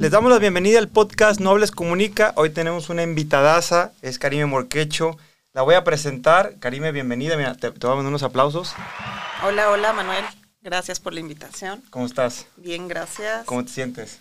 Les 0.00 0.10
damos 0.10 0.32
la 0.32 0.38
bienvenida 0.38 0.78
al 0.78 0.88
podcast 0.88 1.40
Nobles 1.40 1.72
Comunica. 1.72 2.32
Hoy 2.36 2.48
tenemos 2.48 2.88
una 2.88 3.02
invitadaza, 3.02 3.92
es 4.00 4.18
Karime 4.18 4.46
Morquecho. 4.46 5.18
La 5.52 5.60
voy 5.60 5.74
a 5.74 5.84
presentar. 5.84 6.54
Karime, 6.58 6.90
bienvenida. 6.90 7.36
Mira, 7.36 7.54
te, 7.54 7.70
te 7.70 7.86
voy 7.86 7.92
a 7.92 7.96
mandar 7.96 8.08
unos 8.08 8.22
aplausos. 8.22 8.72
Hola, 9.44 9.70
hola 9.70 9.92
Manuel. 9.92 10.24
Gracias 10.62 11.00
por 11.00 11.12
la 11.12 11.20
invitación. 11.20 11.82
¿Cómo 11.90 12.06
estás? 12.06 12.46
Bien, 12.56 12.88
gracias. 12.88 13.44
¿Cómo 13.44 13.62
te 13.62 13.72
sientes? 13.72 14.20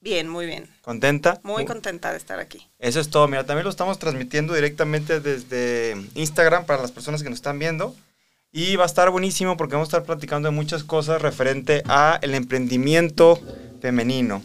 Bien, 0.00 0.28
muy 0.28 0.46
bien. 0.46 0.68
¿Contenta? 0.82 1.40
Muy 1.42 1.64
contenta 1.64 2.12
de 2.12 2.18
estar 2.18 2.38
aquí. 2.38 2.64
Eso 2.78 3.00
es 3.00 3.10
todo. 3.10 3.26
Mira, 3.26 3.42
también 3.42 3.64
lo 3.64 3.70
estamos 3.70 3.98
transmitiendo 3.98 4.54
directamente 4.54 5.18
desde 5.18 5.96
Instagram 6.14 6.66
para 6.66 6.82
las 6.82 6.92
personas 6.92 7.24
que 7.24 7.30
nos 7.30 7.38
están 7.38 7.58
viendo. 7.58 7.96
Y 8.52 8.76
va 8.76 8.84
a 8.84 8.86
estar 8.86 9.10
buenísimo 9.10 9.56
porque 9.56 9.74
vamos 9.74 9.88
a 9.88 9.96
estar 9.96 10.04
platicando 10.06 10.48
de 10.48 10.54
muchas 10.54 10.84
cosas 10.84 11.20
referente 11.20 11.82
a 11.88 12.16
el 12.22 12.32
emprendimiento 12.36 13.40
femenino. 13.82 14.40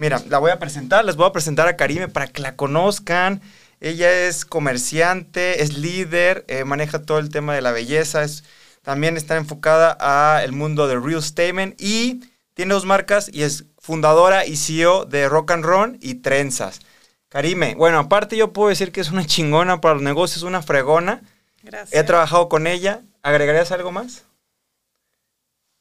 Mira, 0.00 0.22
la 0.30 0.38
voy 0.38 0.50
a 0.50 0.58
presentar, 0.58 1.04
les 1.04 1.16
voy 1.16 1.26
a 1.26 1.32
presentar 1.32 1.68
a 1.68 1.76
Karime 1.76 2.08
para 2.08 2.26
que 2.26 2.40
la 2.40 2.56
conozcan. 2.56 3.42
Ella 3.80 4.10
es 4.10 4.46
comerciante, 4.46 5.62
es 5.62 5.76
líder, 5.76 6.46
eh, 6.48 6.64
maneja 6.64 7.02
todo 7.02 7.18
el 7.18 7.28
tema 7.28 7.54
de 7.54 7.60
la 7.60 7.70
belleza, 7.70 8.22
es, 8.22 8.42
también 8.80 9.18
está 9.18 9.36
enfocada 9.36 9.98
a 10.00 10.42
el 10.42 10.52
mundo 10.52 10.88
del 10.88 11.04
real 11.04 11.18
estate 11.18 11.74
y 11.76 12.22
tiene 12.54 12.72
dos 12.72 12.86
marcas 12.86 13.28
y 13.30 13.42
es 13.42 13.66
fundadora 13.76 14.46
y 14.46 14.56
CEO 14.56 15.04
de 15.04 15.28
Rock 15.28 15.50
and 15.50 15.66
Roll 15.66 15.98
y 16.00 16.14
Trenzas. 16.14 16.80
Karime, 17.28 17.74
bueno, 17.74 17.98
aparte 17.98 18.38
yo 18.38 18.54
puedo 18.54 18.70
decir 18.70 18.92
que 18.92 19.02
es 19.02 19.10
una 19.10 19.26
chingona 19.26 19.82
para 19.82 19.92
los 19.92 20.02
negocios, 20.02 20.44
una 20.44 20.62
fregona. 20.62 21.20
Gracias. 21.62 21.92
He 21.92 22.04
trabajado 22.04 22.48
con 22.48 22.66
ella. 22.66 23.02
¿Agregarías 23.20 23.70
algo 23.70 23.92
más? 23.92 24.24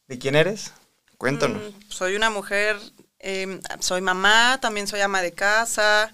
¿De 0.09 0.19
quién 0.19 0.35
eres? 0.35 0.73
Cuéntanos. 1.17 1.61
Mm, 1.61 1.89
soy 1.89 2.17
una 2.17 2.29
mujer, 2.29 2.75
eh, 3.19 3.59
soy 3.79 4.01
mamá, 4.01 4.59
también 4.61 4.87
soy 4.87 5.01
ama 5.01 5.21
de 5.21 5.33
casa. 5.33 6.11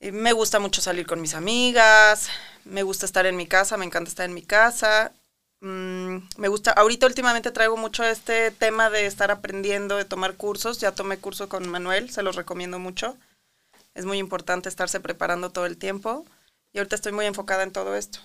Me 0.00 0.32
gusta 0.32 0.58
mucho 0.58 0.80
salir 0.80 1.06
con 1.06 1.20
mis 1.20 1.34
amigas, 1.34 2.30
me 2.64 2.82
gusta 2.82 3.04
estar 3.06 3.26
en 3.26 3.36
mi 3.36 3.46
casa, 3.46 3.76
me 3.76 3.84
encanta 3.84 4.08
estar 4.08 4.24
en 4.26 4.34
mi 4.34 4.42
casa. 4.42 5.12
Mm, 5.60 6.16
me 6.38 6.48
gusta, 6.48 6.72
ahorita 6.72 7.06
últimamente 7.06 7.50
traigo 7.50 7.76
mucho 7.76 8.02
este 8.04 8.50
tema 8.50 8.88
de 8.88 9.04
estar 9.06 9.30
aprendiendo, 9.30 9.96
de 9.96 10.06
tomar 10.06 10.36
cursos. 10.36 10.80
Ya 10.80 10.92
tomé 10.92 11.18
curso 11.18 11.48
con 11.48 11.68
Manuel, 11.68 12.10
se 12.10 12.22
los 12.22 12.36
recomiendo 12.36 12.78
mucho. 12.78 13.16
Es 13.94 14.06
muy 14.06 14.18
importante 14.18 14.68
estarse 14.68 15.00
preparando 15.00 15.50
todo 15.50 15.66
el 15.66 15.76
tiempo. 15.76 16.24
Y 16.72 16.78
ahorita 16.78 16.96
estoy 16.96 17.12
muy 17.12 17.26
enfocada 17.26 17.62
en 17.62 17.72
todo 17.72 17.96
esto. 17.96 18.20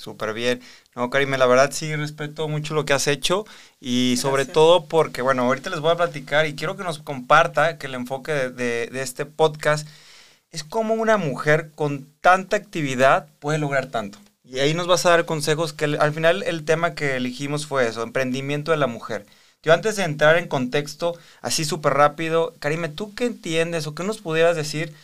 Súper 0.00 0.32
bien. 0.32 0.60
No, 0.96 1.10
Karime, 1.10 1.36
la 1.38 1.46
verdad 1.46 1.70
sí 1.72 1.94
respeto 1.94 2.48
mucho 2.48 2.74
lo 2.74 2.84
que 2.84 2.92
has 2.94 3.06
hecho 3.06 3.44
y 3.80 4.16
sobre 4.18 4.46
todo 4.46 4.86
porque, 4.86 5.22
bueno, 5.22 5.42
ahorita 5.42 5.70
les 5.70 5.80
voy 5.80 5.92
a 5.92 5.96
platicar 5.96 6.46
y 6.46 6.54
quiero 6.54 6.76
que 6.76 6.84
nos 6.84 6.98
comparta 6.98 7.76
que 7.78 7.86
el 7.86 7.94
enfoque 7.94 8.32
de, 8.32 8.50
de- 8.50 8.86
de 8.90 9.02
este 9.02 9.26
podcast 9.26 9.86
es 10.50 10.64
cómo 10.64 10.94
una 10.94 11.16
mujer 11.16 11.70
con 11.74 12.08
tanta 12.20 12.56
actividad 12.56 13.28
puede 13.40 13.58
lograr 13.58 13.86
tanto. 13.88 14.18
Y 14.44 14.58
ahí 14.60 14.74
nos 14.74 14.86
vas 14.86 15.06
a 15.06 15.10
dar 15.10 15.26
consejos 15.26 15.72
que 15.72 15.84
al 15.84 16.12
final 16.12 16.42
el 16.44 16.64
tema 16.64 16.94
que 16.94 17.16
elegimos 17.16 17.66
fue 17.66 17.86
eso, 17.88 18.02
emprendimiento 18.02 18.72
de 18.72 18.78
la 18.78 18.86
mujer. 18.88 19.26
Yo 19.62 19.72
antes 19.74 19.96
de 19.96 20.04
entrar 20.04 20.36
en 20.38 20.48
contexto, 20.48 21.16
así 21.42 21.64
súper 21.64 21.94
rápido, 21.94 22.54
Karime, 22.60 22.88
¿tú 22.88 23.14
qué 23.14 23.26
entiendes 23.26 23.86
o 23.86 23.94
qué 23.94 24.02
nos 24.04 24.20
pudieras 24.20 24.56
decir 24.56 24.94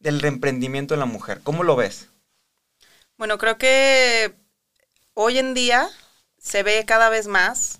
del 0.00 0.24
emprendimiento 0.24 0.94
de 0.94 1.00
la 1.00 1.06
mujer? 1.06 1.40
¿Cómo 1.44 1.62
lo 1.62 1.76
ves? 1.76 2.08
Bueno, 3.16 3.38
creo 3.38 3.58
que 3.58 4.34
hoy 5.16 5.38
en 5.38 5.54
día 5.54 5.88
se 6.38 6.62
ve 6.62 6.84
cada 6.86 7.08
vez 7.08 7.26
más. 7.26 7.78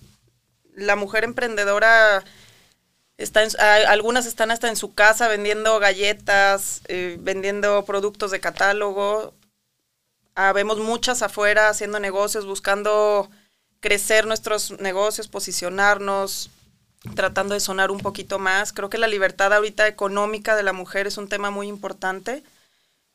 La 0.75 0.97
mujer 0.97 1.23
emprendedora 1.23 2.25
está 3.19 3.45
en- 3.45 3.51
algunas 3.89 4.27
están 4.27 4.51
hasta 4.51 4.69
en 4.69 4.77
su 4.77 4.95
casa 4.95 5.29
vendiendo 5.29 5.79
galletas, 5.79 6.81
eh, 6.89 7.19
vendiendo 7.21 7.85
productos 7.85 8.31
de 8.31 8.41
catálogo. 8.41 9.35
Ah, 10.35 10.53
vemos 10.53 10.79
muchas 10.79 11.23
afuera 11.23 11.69
haciendo 11.69 12.01
negocios, 12.01 12.47
buscando 12.47 13.31
crecer 13.81 14.27
nuestros 14.27 14.73
negocios, 14.81 15.29
posicionarnos, 15.29 16.51
tratando 17.15 17.53
de 17.55 17.61
sonar 17.61 17.91
un 17.91 17.99
poquito 17.99 18.39
más. 18.39 18.73
Creo 18.73 18.89
que 18.91 18.99
la 18.99 19.09
libertad 19.09 19.53
ahorita 19.53 19.87
económica 19.87 20.57
de 20.57 20.63
la 20.63 20.73
mujer 20.73 21.07
es 21.07 21.19
un 21.19 21.29
tema 21.29 21.51
muy 21.51 21.69
importante 21.69 22.43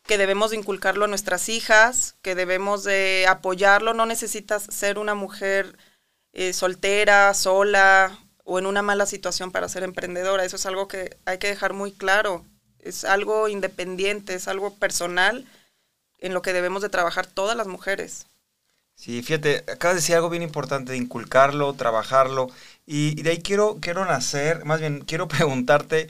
que 0.03 0.17
debemos 0.17 0.51
de 0.51 0.57
inculcarlo 0.57 1.05
a 1.05 1.07
nuestras 1.07 1.49
hijas, 1.49 2.15
que 2.21 2.35
debemos 2.35 2.83
de 2.83 3.25
apoyarlo. 3.29 3.93
No 3.93 4.05
necesitas 4.05 4.63
ser 4.63 4.97
una 4.97 5.15
mujer 5.15 5.77
eh, 6.33 6.53
soltera, 6.53 7.33
sola 7.33 8.17
o 8.43 8.59
en 8.59 8.65
una 8.65 8.81
mala 8.81 9.05
situación 9.05 9.51
para 9.51 9.69
ser 9.69 9.83
emprendedora. 9.83 10.43
Eso 10.43 10.55
es 10.55 10.65
algo 10.65 10.87
que 10.87 11.17
hay 11.25 11.37
que 11.37 11.47
dejar 11.47 11.73
muy 11.73 11.91
claro. 11.91 12.45
Es 12.79 13.05
algo 13.05 13.47
independiente, 13.47 14.33
es 14.33 14.47
algo 14.47 14.75
personal 14.75 15.45
en 16.19 16.33
lo 16.33 16.41
que 16.41 16.53
debemos 16.53 16.81
de 16.81 16.89
trabajar 16.89 17.27
todas 17.27 17.55
las 17.55 17.67
mujeres. 17.67 18.27
Sí, 18.95 19.21
fíjate, 19.23 19.65
acabas 19.71 19.95
de 19.95 20.01
decir 20.01 20.15
algo 20.15 20.29
bien 20.29 20.43
importante, 20.43 20.91
de 20.91 20.97
inculcarlo, 20.97 21.73
trabajarlo, 21.73 22.49
y, 22.85 23.19
y 23.19 23.23
de 23.23 23.31
ahí 23.31 23.41
quiero, 23.41 23.79
quiero 23.81 24.05
nacer, 24.05 24.63
más 24.63 24.79
bien 24.79 25.01
quiero 25.01 25.27
preguntarte, 25.27 26.09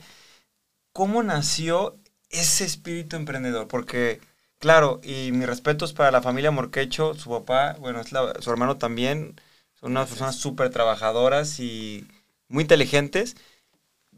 ¿cómo 0.92 1.22
nació 1.22 1.98
ese 2.32 2.64
espíritu 2.64 3.16
emprendedor? 3.16 3.68
Porque, 3.68 4.20
claro, 4.60 5.00
y 5.04 5.32
mis 5.32 5.46
respetos 5.48 5.94
para 5.94 6.12
la 6.12 6.22
familia 6.22 6.50
Morquecho, 6.52 7.14
su 7.14 7.30
papá, 7.30 7.76
bueno, 7.80 8.00
es 8.00 8.12
la- 8.12 8.34
su 8.40 8.50
hermano 8.50 8.78
también, 8.78 9.40
son 9.80 9.92
unas 9.92 10.08
personas 10.08 10.36
súper 10.36 10.70
trabajadoras 10.70 11.60
y 11.60 12.06
muy 12.48 12.62
inteligentes. 12.62 13.36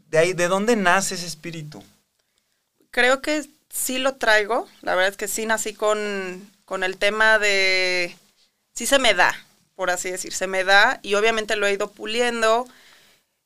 De 0.09 0.17
ahí, 0.19 0.33
¿de 0.33 0.47
dónde 0.49 0.75
nace 0.77 1.15
ese 1.15 1.27
espíritu? 1.27 1.83
Creo 2.91 3.21
que 3.21 3.45
sí 3.69 3.97
lo 3.97 4.15
traigo. 4.15 4.67
La 4.81 4.95
verdad 4.95 5.11
es 5.11 5.17
que 5.17 5.27
sí 5.27 5.45
nací 5.45 5.73
con, 5.73 6.49
con 6.65 6.83
el 6.83 6.97
tema 6.97 7.39
de... 7.39 8.15
Sí 8.73 8.85
se 8.85 8.99
me 8.99 9.13
da, 9.13 9.35
por 9.75 9.89
así 9.91 10.11
decir. 10.11 10.33
Se 10.33 10.47
me 10.47 10.63
da 10.63 10.99
y 11.03 11.15
obviamente 11.15 11.55
lo 11.55 11.67
he 11.67 11.73
ido 11.73 11.91
puliendo. 11.91 12.67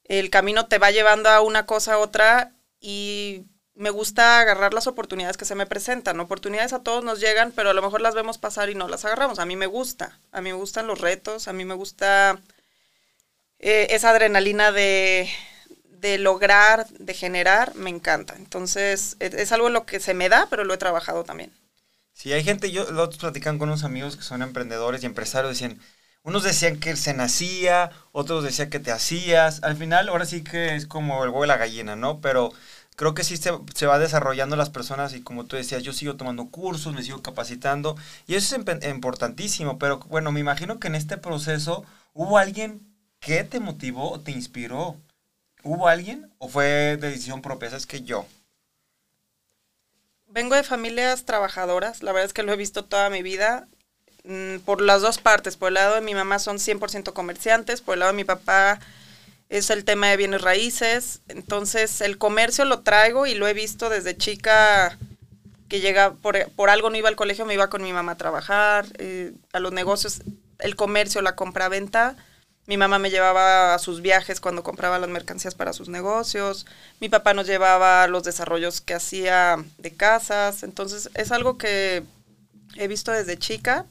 El 0.06 0.30
camino 0.30 0.68
te 0.68 0.80
va 0.80 0.92
llevando 0.92 1.30
a 1.30 1.42
una 1.42 1.66
cosa 1.68 1.96
a 1.96 2.00
otra 2.00 2.54
y 2.82 3.46
me 3.80 3.92
gusta 3.92 4.42
agarrar 4.42 4.74
las 4.74 4.88
oportunidades 4.88 5.38
que 5.38 5.46
se 5.46 5.56
me 5.56 5.66
presentan. 5.66 6.20
Oportunidades 6.20 6.74
a 6.74 6.84
todos 6.84 7.02
nos 7.02 7.22
llegan, 7.22 7.54
pero 7.54 7.70
a 7.70 7.74
lo 7.74 7.82
mejor 7.82 8.02
las 8.02 8.14
vemos 8.14 8.38
pasar 8.38 8.70
y 8.70 8.76
no 8.76 8.90
las 8.90 9.06
agarramos. 9.06 9.40
A 9.40 9.46
mí 9.46 9.56
me 9.56 9.68
gusta. 9.68 10.20
A 10.34 10.42
mí 10.42 10.50
me 10.50 10.58
gustan 10.58 10.86
los 10.86 11.00
retos. 11.00 11.48
A 11.48 11.54
mí 11.54 11.64
me 11.64 11.76
gusta 11.76 12.42
eh, 13.60 13.88
esa 13.92 14.10
adrenalina 14.10 14.74
de, 14.74 15.30
de 15.92 16.18
lograr, 16.18 16.90
de 16.90 17.14
generar, 17.14 17.74
me 17.76 17.90
encanta. 17.90 18.36
Entonces, 18.36 19.16
es, 19.22 19.52
algo 19.54 19.68
en 19.68 19.74
lo 19.74 19.86
que 19.86 20.02
se 20.02 20.14
me 20.14 20.28
da, 20.28 20.48
pero 20.50 20.66
lo 20.66 20.74
he 20.74 20.78
trabajado 20.78 21.24
también. 21.24 21.54
Sí, 22.14 22.34
hay 22.34 22.44
gente, 22.44 22.72
yo 22.72 22.84
otros 22.84 23.18
platican 23.18 23.60
con 23.60 23.70
unos 23.70 23.86
amigos 23.86 24.18
que 24.18 24.24
son 24.24 24.42
emprendedores 24.42 25.04
y 25.04 25.06
empresarios, 25.06 25.54
decían, 25.54 25.80
unos 26.24 26.44
decían 26.44 26.82
que 26.82 26.98
se 26.98 27.14
nacía, 27.14 27.92
otros 28.12 28.44
decían 28.44 28.70
que 28.70 28.80
te 28.80 28.92
hacías. 28.92 29.64
Al 29.64 29.78
final, 29.78 30.10
ahora 30.10 30.26
sí 30.26 30.44
que 30.44 30.76
es 30.76 30.86
como 30.86 31.24
el 31.24 31.30
huevo 31.30 31.46
y 31.46 31.48
la 31.48 31.56
gallina, 31.56 31.96
¿no? 31.96 32.20
Pero 32.20 32.52
creo 33.00 33.14
que 33.14 33.24
sí 33.24 33.38
se, 33.38 33.54
se 33.74 33.86
va 33.86 33.98
desarrollando 33.98 34.58
las 34.58 34.70
personas 34.70 35.14
y 35.14 35.22
como 35.22 35.46
tú 35.46 35.56
decías, 35.56 35.84
yo 35.84 35.94
sigo 35.94 36.18
tomando 36.18 36.50
cursos, 36.50 36.94
me 36.94 37.02
sigo 37.02 37.22
capacitando 37.22 37.96
y 38.28 38.36
eso 38.36 38.58
es 38.58 38.86
importantísimo. 38.90 39.80
Pero 39.80 40.00
bueno, 40.00 40.34
me 40.34 40.42
imagino 40.42 40.82
que 40.82 40.88
en 40.88 40.96
este 40.96 41.16
proceso 41.16 41.86
hubo 42.14 42.38
alguien 42.38 42.82
que 43.22 43.46
te 43.46 43.62
motivó 43.62 44.12
o 44.12 44.20
te 44.20 44.32
inspiró. 44.32 44.98
¿Hubo 45.64 45.88
alguien 45.88 46.30
o 46.40 46.50
fue 46.50 46.98
de 46.98 46.98
decisión 46.98 47.42
propia? 47.42 47.70
Es 47.70 47.86
que 47.86 48.02
yo. 48.02 48.26
Vengo 50.28 50.56
de 50.56 50.64
familias 50.64 51.24
trabajadoras, 51.24 52.04
la 52.04 52.12
verdad 52.12 52.26
es 52.26 52.34
que 52.34 52.44
lo 52.44 52.52
he 52.52 52.58
visto 52.58 52.84
toda 52.84 53.10
mi 53.10 53.24
vida, 53.24 53.70
mm, 54.26 54.58
por 54.66 54.82
las 54.82 55.02
dos 55.02 55.20
partes. 55.20 55.56
Por 55.56 55.70
el 55.70 55.76
lado 55.76 55.96
de 55.96 56.02
mi 56.02 56.16
mamá 56.16 56.38
son 56.38 56.60
100% 56.60 57.14
comerciantes, 57.14 57.80
por 57.80 57.94
el 57.94 58.02
lado 58.02 58.12
de 58.12 58.18
mi 58.18 58.26
papá 58.26 58.82
es 59.50 59.72
el 59.72 59.84
tema 59.84 60.08
de 60.08 60.18
bienes 60.18 60.42
raíces. 60.42 61.22
Entonces, 61.28 62.02
el 62.02 62.18
comercio 62.18 62.66
lo 62.66 62.82
traigo 62.82 63.26
y 63.26 63.34
lo 63.34 63.48
he 63.48 63.54
visto 63.54 63.90
desde 63.90 64.16
chica 64.16 64.98
que 65.68 65.82
llega, 65.82 66.14
por, 66.14 66.50
por 66.52 66.70
algo 66.70 66.90
no 66.90 66.98
iba 66.98 67.10
al 67.10 67.16
colegio, 67.16 67.46
me 67.46 67.54
iba 67.54 67.70
con 67.70 67.84
mi 67.84 67.94
mamá 67.94 68.14
a 68.14 68.18
trabajar, 68.18 68.88
eh, 68.98 69.34
a 69.54 69.60
los 69.60 69.72
negocios, 69.72 70.22
el 70.60 70.76
comercio, 70.76 71.22
la 71.22 71.36
compra-venta. 71.36 72.16
Mi 72.66 72.78
mamá 72.78 73.00
me 73.00 73.10
llevaba 73.10 73.74
a 73.74 73.80
sus 73.80 74.02
viajes 74.02 74.40
cuando 74.40 74.64
compraba 74.64 75.00
las 75.00 75.10
mercancías 75.10 75.56
para 75.56 75.74
sus 75.74 75.90
negocios. 75.90 76.68
Mi 77.00 77.10
papá 77.10 77.34
nos 77.34 77.48
llevaba 77.48 78.04
a 78.04 78.08
los 78.08 78.24
desarrollos 78.24 78.82
que 78.82 78.94
hacía 78.94 79.58
de 79.78 79.92
casas. 79.92 80.62
Entonces, 80.62 81.10
es 81.16 81.32
algo 81.32 81.58
que 81.58 82.04
he 82.76 82.88
visto 82.88 83.12
desde 83.12 83.38
chica. 83.38 83.86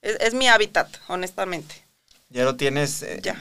Es, 0.00 0.16
es 0.20 0.32
mi 0.32 0.48
hábitat, 0.48 0.88
honestamente. 1.08 1.74
Ya 2.30 2.44
lo 2.44 2.56
tienes 2.56 3.02
eh, 3.02 3.20
Ya. 3.22 3.36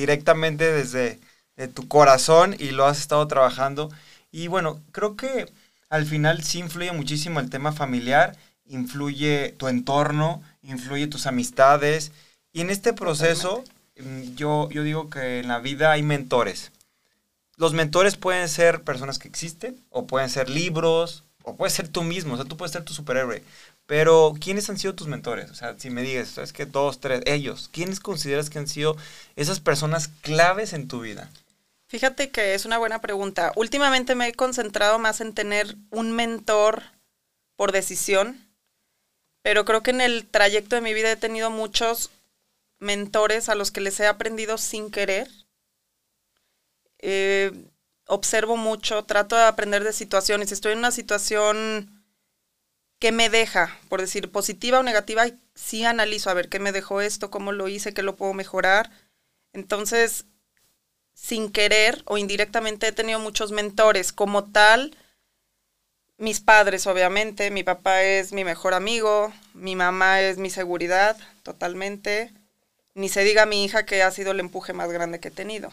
Directamente 0.00 0.70
desde 0.72 1.18
de 1.56 1.68
tu 1.68 1.88
corazón 1.88 2.54
y 2.58 2.70
lo 2.70 2.86
has 2.86 3.00
estado 3.00 3.26
trabajando. 3.26 3.90
Y 4.30 4.48
bueno, 4.48 4.80
creo 4.92 5.16
que 5.16 5.50
al 5.88 6.04
final 6.06 6.42
sí 6.42 6.58
influye 6.58 6.92
muchísimo 6.92 7.40
el 7.40 7.50
tema 7.50 7.72
familiar, 7.72 8.36
influye 8.66 9.54
tu 9.56 9.68
entorno, 9.68 10.42
influye 10.62 11.06
tus 11.06 11.26
amistades. 11.26 12.12
Y 12.52 12.60
en 12.60 12.70
este 12.70 12.92
proceso, 12.92 13.64
mm, 13.98 14.34
yo, 14.34 14.68
yo 14.70 14.82
digo 14.82 15.08
que 15.10 15.40
en 15.40 15.48
la 15.48 15.60
vida 15.60 15.92
hay 15.92 16.02
mentores. 16.02 16.72
los 17.58 17.72
mentores 17.72 18.16
pueden 18.16 18.50
ser 18.50 18.82
personas 18.82 19.18
que 19.18 19.28
existen, 19.28 19.80
o 19.88 20.06
pueden 20.06 20.28
ser 20.28 20.50
libros, 20.50 21.24
o 21.42 21.56
puede 21.56 21.70
ser 21.70 21.88
tú 21.88 22.02
mismo, 22.02 22.34
o 22.34 22.36
sea, 22.36 22.44
tú 22.44 22.56
puedes 22.58 22.72
ser 22.72 22.84
tu 22.84 22.92
superhéroe. 22.92 23.42
Pero, 23.86 24.34
¿quiénes 24.40 24.68
han 24.68 24.78
sido 24.78 24.94
tus 24.94 25.06
mentores? 25.06 25.50
O 25.50 25.54
sea, 25.54 25.78
si 25.78 25.90
me 25.90 26.02
digas, 26.02 26.38
es 26.38 26.52
que 26.52 26.66
dos, 26.66 27.00
tres, 27.00 27.22
ellos, 27.24 27.70
¿quiénes 27.72 28.00
consideras 28.00 28.50
que 28.50 28.58
han 28.58 28.66
sido 28.66 28.96
esas 29.36 29.60
personas 29.60 30.08
claves 30.22 30.72
en 30.72 30.88
tu 30.88 31.00
vida? 31.00 31.30
Fíjate 31.88 32.30
que 32.30 32.54
es 32.54 32.64
una 32.64 32.78
buena 32.78 33.00
pregunta. 33.00 33.52
Últimamente 33.54 34.16
me 34.16 34.26
he 34.26 34.32
concentrado 34.32 34.98
más 34.98 35.20
en 35.20 35.34
tener 35.34 35.76
un 35.90 36.10
mentor 36.12 36.82
por 37.54 37.70
decisión, 37.70 38.50
pero 39.42 39.64
creo 39.64 39.84
que 39.84 39.92
en 39.92 40.00
el 40.00 40.26
trayecto 40.26 40.74
de 40.74 40.82
mi 40.82 40.92
vida 40.92 41.12
he 41.12 41.16
tenido 41.16 41.50
muchos 41.50 42.10
mentores 42.80 43.48
a 43.48 43.54
los 43.54 43.70
que 43.70 43.80
les 43.80 44.00
he 44.00 44.06
aprendido 44.08 44.58
sin 44.58 44.90
querer. 44.90 45.30
Eh, 46.98 47.52
observo 48.08 48.56
mucho, 48.56 49.04
trato 49.04 49.36
de 49.36 49.44
aprender 49.44 49.84
de 49.84 49.92
situaciones. 49.92 50.50
Estoy 50.50 50.72
en 50.72 50.78
una 50.78 50.90
situación 50.90 51.95
que 52.98 53.12
me 53.12 53.28
deja, 53.28 53.78
por 53.88 54.00
decir 54.00 54.30
positiva 54.30 54.78
o 54.78 54.82
negativa, 54.82 55.26
sí 55.54 55.84
analizo 55.84 56.30
a 56.30 56.34
ver 56.34 56.48
qué 56.48 56.58
me 56.58 56.72
dejó 56.72 57.00
esto, 57.00 57.30
cómo 57.30 57.52
lo 57.52 57.68
hice, 57.68 57.94
qué 57.94 58.02
lo 58.02 58.16
puedo 58.16 58.32
mejorar. 58.34 58.90
Entonces, 59.52 60.26
sin 61.14 61.50
querer 61.50 62.02
o 62.06 62.18
indirectamente 62.18 62.88
he 62.88 62.92
tenido 62.92 63.18
muchos 63.18 63.52
mentores. 63.52 64.12
Como 64.12 64.44
tal, 64.50 64.96
mis 66.18 66.40
padres, 66.40 66.86
obviamente, 66.86 67.50
mi 67.50 67.62
papá 67.62 68.02
es 68.02 68.32
mi 68.32 68.44
mejor 68.44 68.74
amigo, 68.74 69.32
mi 69.54 69.76
mamá 69.76 70.20
es 70.20 70.38
mi 70.38 70.50
seguridad, 70.50 71.16
totalmente. 71.42 72.32
Ni 72.94 73.08
se 73.08 73.24
diga 73.24 73.42
a 73.42 73.46
mi 73.46 73.64
hija 73.64 73.84
que 73.84 74.02
ha 74.02 74.10
sido 74.10 74.30
el 74.30 74.40
empuje 74.40 74.72
más 74.72 74.90
grande 74.90 75.20
que 75.20 75.28
he 75.28 75.30
tenido. 75.30 75.70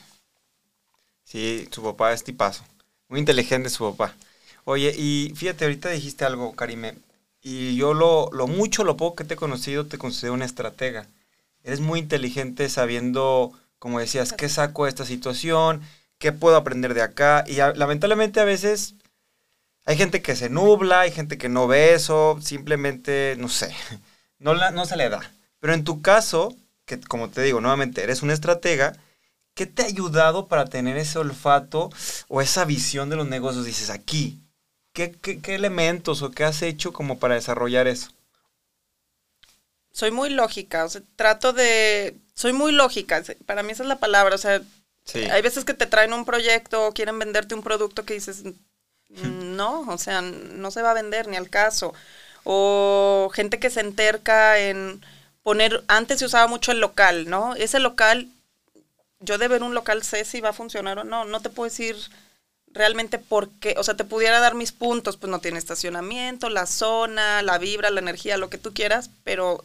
Sí, 1.23 1.67
su 1.71 1.81
papá 1.81 2.11
es 2.11 2.23
tipazo. 2.23 2.65
Muy 3.07 3.19
inteligente 3.19 3.69
su 3.69 3.89
papá. 3.91 4.15
Oye, 4.65 4.93
y 4.97 5.33
fíjate, 5.35 5.65
ahorita 5.65 5.89
dijiste 5.89 6.25
algo, 6.25 6.53
Karime, 6.53 6.95
y 7.43 7.75
yo 7.75 7.93
lo, 7.93 8.29
lo 8.31 8.47
mucho, 8.47 8.85
lo 8.85 8.95
poco 8.97 9.17
que 9.17 9.25
te 9.25 9.33
he 9.33 9.37
conocido, 9.37 9.85
te 9.85 9.97
considero 9.97 10.33
una 10.33 10.45
estratega. 10.45 11.07
Eres 11.63 11.81
muy 11.81 11.99
inteligente 11.99 12.69
sabiendo, 12.69 13.51
como 13.79 13.99
decías, 13.99 14.31
qué 14.31 14.47
saco 14.47 14.85
de 14.85 14.89
esta 14.89 15.05
situación, 15.05 15.81
qué 16.17 16.31
puedo 16.31 16.55
aprender 16.55 16.93
de 16.93 17.01
acá. 17.01 17.43
Y 17.45 17.57
lamentablemente 17.57 18.39
a 18.39 18.45
veces 18.45 18.95
hay 19.85 19.97
gente 19.97 20.21
que 20.21 20.37
se 20.37 20.49
nubla, 20.49 21.01
hay 21.01 21.11
gente 21.11 21.37
que 21.37 21.49
no 21.49 21.67
ve 21.67 21.93
eso, 21.93 22.39
simplemente, 22.41 23.35
no 23.37 23.49
sé, 23.49 23.75
no, 24.39 24.53
la, 24.53 24.71
no 24.71 24.85
se 24.85 24.95
le 24.95 25.09
da. 25.09 25.19
Pero 25.59 25.73
en 25.73 25.83
tu 25.83 26.01
caso, 26.01 26.55
que 26.85 26.99
como 27.01 27.29
te 27.29 27.41
digo, 27.41 27.59
nuevamente, 27.59 28.03
eres 28.03 28.21
una 28.23 28.33
estratega, 28.33 28.93
¿qué 29.53 29.65
te 29.65 29.83
ha 29.83 29.85
ayudado 29.85 30.47
para 30.47 30.65
tener 30.65 30.95
ese 30.97 31.19
olfato 31.19 31.89
o 32.29 32.41
esa 32.41 32.63
visión 32.63 33.09
de 33.09 33.17
los 33.17 33.27
negocios? 33.27 33.65
Dices, 33.65 33.89
aquí, 33.89 34.42
¿qué, 34.93 35.11
qué, 35.11 35.55
elementos 35.55 36.21
o 36.21 36.31
qué 36.31 36.43
has 36.43 36.61
hecho 36.61 36.93
como 36.93 37.19
para 37.19 37.35
desarrollar 37.35 37.87
eso? 37.87 38.09
Soy 39.91 40.11
muy 40.11 40.29
lógica, 40.29 40.85
o 40.85 40.89
sea, 40.89 41.01
trato 41.15 41.53
de... 41.53 42.15
Soy 42.33 42.53
muy 42.53 42.71
lógica, 42.71 43.21
para 43.45 43.61
mí 43.61 43.71
esa 43.71 43.83
es 43.83 43.89
la 43.89 43.99
palabra, 43.99 44.35
o 44.35 44.39
sea, 44.39 44.61
hay 45.13 45.41
veces 45.41 45.65
que 45.65 45.73
te 45.73 45.85
traen 45.85 46.13
un 46.13 46.25
proyecto 46.25 46.87
o 46.87 46.93
quieren 46.93 47.19
venderte 47.19 47.53
un 47.53 47.61
producto 47.61 48.05
que 48.05 48.15
dices, 48.15 48.43
no, 49.09 49.81
o 49.81 49.97
sea, 49.97 50.21
no 50.21 50.71
se 50.71 50.81
va 50.81 50.91
a 50.91 50.95
vender 50.95 51.27
ni 51.27 51.37
al 51.37 51.49
caso. 51.49 51.93
O 52.43 53.31
gente 53.33 53.59
que 53.59 53.69
se 53.69 53.81
enterca 53.81 54.59
en 54.59 55.03
poner, 55.43 55.83
antes 55.87 56.19
se 56.19 56.25
usaba 56.25 56.47
mucho 56.47 56.71
el 56.71 56.79
local, 56.79 57.29
¿no? 57.29 57.55
Ese 57.55 57.79
local, 57.79 58.27
yo 59.19 59.37
de 59.37 59.47
ver 59.47 59.63
un 59.63 59.73
local 59.73 60.03
sé 60.03 60.25
si 60.25 60.41
va 60.41 60.49
a 60.49 60.53
funcionar 60.53 60.99
o 60.99 61.03
no, 61.03 61.25
no 61.25 61.41
te 61.41 61.49
puedo 61.49 61.69
decir 61.69 61.95
realmente 62.73 63.19
por 63.19 63.49
qué, 63.59 63.75
o 63.77 63.83
sea, 63.83 63.95
te 63.95 64.03
pudiera 64.03 64.39
dar 64.39 64.55
mis 64.55 64.71
puntos, 64.71 65.17
pues 65.17 65.29
no 65.29 65.39
tiene 65.39 65.59
estacionamiento, 65.59 66.49
la 66.49 66.65
zona, 66.65 67.41
la 67.41 67.57
vibra, 67.57 67.89
la 67.89 67.99
energía, 67.99 68.37
lo 68.37 68.49
que 68.49 68.57
tú 68.57 68.73
quieras, 68.73 69.09
pero 69.23 69.63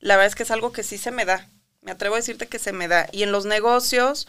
la 0.00 0.16
verdad 0.16 0.28
es 0.28 0.34
que 0.34 0.42
es 0.44 0.50
algo 0.50 0.72
que 0.72 0.82
sí 0.82 0.98
se 0.98 1.10
me 1.10 1.24
da, 1.24 1.48
me 1.82 1.92
atrevo 1.92 2.14
a 2.14 2.18
decirte 2.18 2.46
que 2.48 2.58
se 2.58 2.72
me 2.72 2.88
da. 2.88 3.08
Y 3.12 3.22
en 3.22 3.32
los 3.32 3.46
negocios 3.46 4.26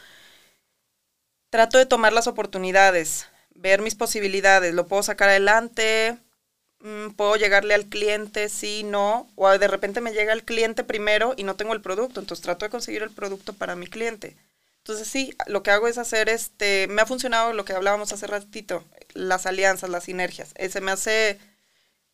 trato 1.49 1.77
de 1.77 1.85
tomar 1.85 2.13
las 2.13 2.27
oportunidades, 2.27 3.27
ver 3.55 3.81
mis 3.81 3.95
posibilidades, 3.95 4.73
lo 4.73 4.87
puedo 4.87 5.03
sacar 5.03 5.29
adelante, 5.29 6.17
Mm, 6.79 7.11
puedo 7.15 7.35
llegarle 7.35 7.73
al 7.73 7.87
cliente, 7.87 8.49
sí, 8.49 8.83
no, 8.83 9.27
o 9.35 9.49
de 9.49 9.67
repente 9.67 9.99
me 10.01 10.13
llega 10.13 10.33
el 10.33 10.43
cliente 10.43 10.83
primero 10.83 11.33
y 11.35 11.43
no 11.43 11.55
tengo 11.55 11.73
el 11.73 11.81
producto, 11.81 12.19
entonces 12.19 12.43
trato 12.43 12.65
de 12.65 12.69
conseguir 12.69 13.01
el 13.01 13.09
producto 13.09 13.53
para 13.53 13.75
mi 13.75 13.87
cliente. 13.87 14.35
Entonces 14.87 15.09
sí, 15.09 15.35
lo 15.47 15.63
que 15.63 15.71
hago 15.71 15.89
es 15.89 15.97
hacer, 15.97 16.29
este, 16.29 16.87
me 16.87 17.01
ha 17.01 17.05
funcionado 17.05 17.51
lo 17.51 17.65
que 17.65 17.73
hablábamos 17.73 18.13
hace 18.13 18.25
ratito, 18.25 18.85
las 19.13 19.45
alianzas, 19.45 19.89
las 19.89 20.05
sinergias. 20.05 20.51
Ese 20.55 20.79
me 20.79 20.91
hace 20.91 21.37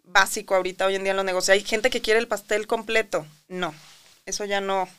básico 0.03 0.55
ahorita 0.55 0.87
hoy 0.87 0.95
en 0.95 1.03
día 1.03 1.11
en 1.11 1.17
los 1.17 1.25
negocios. 1.25 1.53
Hay 1.53 1.63
gente 1.63 1.91
que 1.91 2.01
quiere 2.01 2.19
el 2.19 2.27
pastel 2.27 2.65
completo. 2.65 3.27
No, 3.47 3.75
eso 4.25 4.43
ya 4.45 4.59
no, 4.59 4.89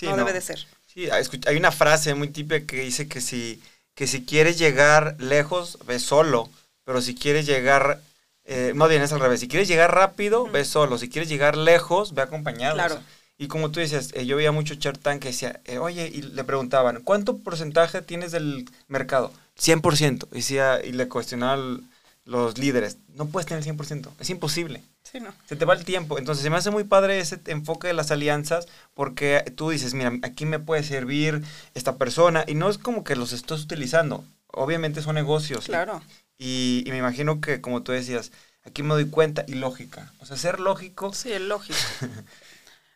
no, 0.00 0.16
debe 0.16 0.32
de 0.32 0.40
ser. 0.40 0.66
Sí, 0.86 1.10
hay 1.10 1.56
una 1.58 1.70
frase 1.70 2.14
muy 2.14 2.28
típica 2.28 2.66
que 2.66 2.80
dice 2.80 3.08
que 3.08 3.20
si, 3.20 3.62
que 3.94 4.06
si 4.06 4.24
quieres 4.24 4.58
llegar 4.58 5.16
lejos, 5.18 5.76
ve 5.84 5.98
solo, 5.98 6.48
pero 6.84 7.02
si 7.02 7.14
quieres 7.14 7.44
llegar 7.44 8.00
eh, 8.46 8.72
más 8.74 8.88
bien 8.88 9.02
es 9.02 9.12
al 9.12 9.20
revés. 9.20 9.40
Si 9.40 9.48
quieres 9.48 9.68
llegar 9.68 9.94
rápido, 9.94 10.46
ve 10.46 10.64
solo. 10.64 10.96
Si 10.96 11.10
quieres 11.10 11.28
llegar 11.28 11.58
lejos, 11.58 12.14
ve 12.14 12.22
acompañado. 12.22 12.76
Claro. 12.76 13.02
Y 13.40 13.48
como 13.48 13.70
tú 13.70 13.80
dices, 13.80 14.10
eh, 14.12 14.26
yo 14.26 14.36
veía 14.36 14.52
mucho 14.52 14.74
Chartan 14.74 15.18
que 15.18 15.28
decía, 15.28 15.60
eh, 15.64 15.78
oye, 15.78 16.10
y 16.12 16.20
le 16.20 16.44
preguntaban, 16.44 17.00
¿cuánto 17.02 17.38
porcentaje 17.38 18.02
tienes 18.02 18.32
del 18.32 18.68
mercado? 18.86 19.32
100%. 19.58 20.28
Y, 20.32 20.34
decía, 20.34 20.84
y 20.84 20.92
le 20.92 21.08
cuestionaban 21.08 21.88
los 22.26 22.58
líderes, 22.58 22.98
no 23.14 23.28
puedes 23.28 23.46
tener 23.46 23.66
el 23.66 23.78
100%, 23.78 24.10
es 24.20 24.28
imposible. 24.28 24.82
Sí, 25.10 25.20
no. 25.20 25.32
Se 25.48 25.56
te 25.56 25.64
va 25.64 25.72
el 25.72 25.86
tiempo. 25.86 26.18
Entonces 26.18 26.44
se 26.44 26.50
me 26.50 26.56
hace 26.58 26.70
muy 26.70 26.84
padre 26.84 27.18
ese 27.18 27.40
enfoque 27.46 27.88
de 27.88 27.94
las 27.94 28.10
alianzas 28.10 28.68
porque 28.92 29.42
tú 29.56 29.70
dices, 29.70 29.94
mira, 29.94 30.12
aquí 30.22 30.44
me 30.44 30.58
puede 30.58 30.82
servir 30.82 31.42
esta 31.72 31.96
persona 31.96 32.44
y 32.46 32.54
no 32.54 32.68
es 32.68 32.76
como 32.76 33.04
que 33.04 33.16
los 33.16 33.32
estás 33.32 33.62
utilizando. 33.62 34.22
Obviamente 34.48 35.00
son 35.00 35.14
negocios. 35.14 35.64
Claro. 35.64 36.02
Y, 36.36 36.84
me 36.88 36.98
imagino 36.98 37.40
que, 37.40 37.62
como 37.62 37.82
tú 37.82 37.92
decías, 37.92 38.32
aquí 38.64 38.82
me 38.82 38.90
doy 38.90 39.06
cuenta 39.06 39.44
y 39.48 39.54
lógica. 39.54 40.12
O 40.20 40.26
sea, 40.26 40.36
ser 40.36 40.60
lógico. 40.60 41.14
Sí, 41.14 41.32
es 41.32 41.40
lógico. 41.40 41.78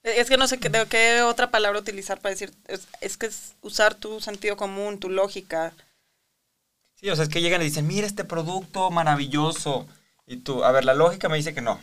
es 0.05 0.29
que 0.29 0.37
no 0.37 0.47
sé 0.47 0.59
qué, 0.59 0.69
de 0.69 0.87
qué 0.87 1.23
otra 1.23 1.51
palabra 1.51 1.81
utilizar 1.81 2.21
para 2.21 2.35
decir. 2.35 2.53
Es, 3.01 3.17
que 3.17 3.27
es 3.27 3.55
usar 3.63 3.95
tu 3.95 4.21
sentido 4.21 4.57
común, 4.57 5.01
tu 5.01 5.09
lógica. 5.09 5.73
Sí, 6.95 7.09
o 7.09 7.17
sea, 7.17 7.25
es 7.25 7.31
que 7.31 7.41
llegan 7.41 7.63
y 7.63 7.65
dicen, 7.65 7.87
mira 7.87 8.07
este 8.07 8.25
producto 8.25 8.91
maravilloso. 8.91 9.87
Y 10.27 10.37
tú, 10.37 10.63
a 10.63 10.73
ver, 10.73 10.85
la 10.85 10.95
lógica 10.95 11.29
me 11.29 11.37
dice 11.37 11.55
que 11.55 11.63
no. 11.63 11.81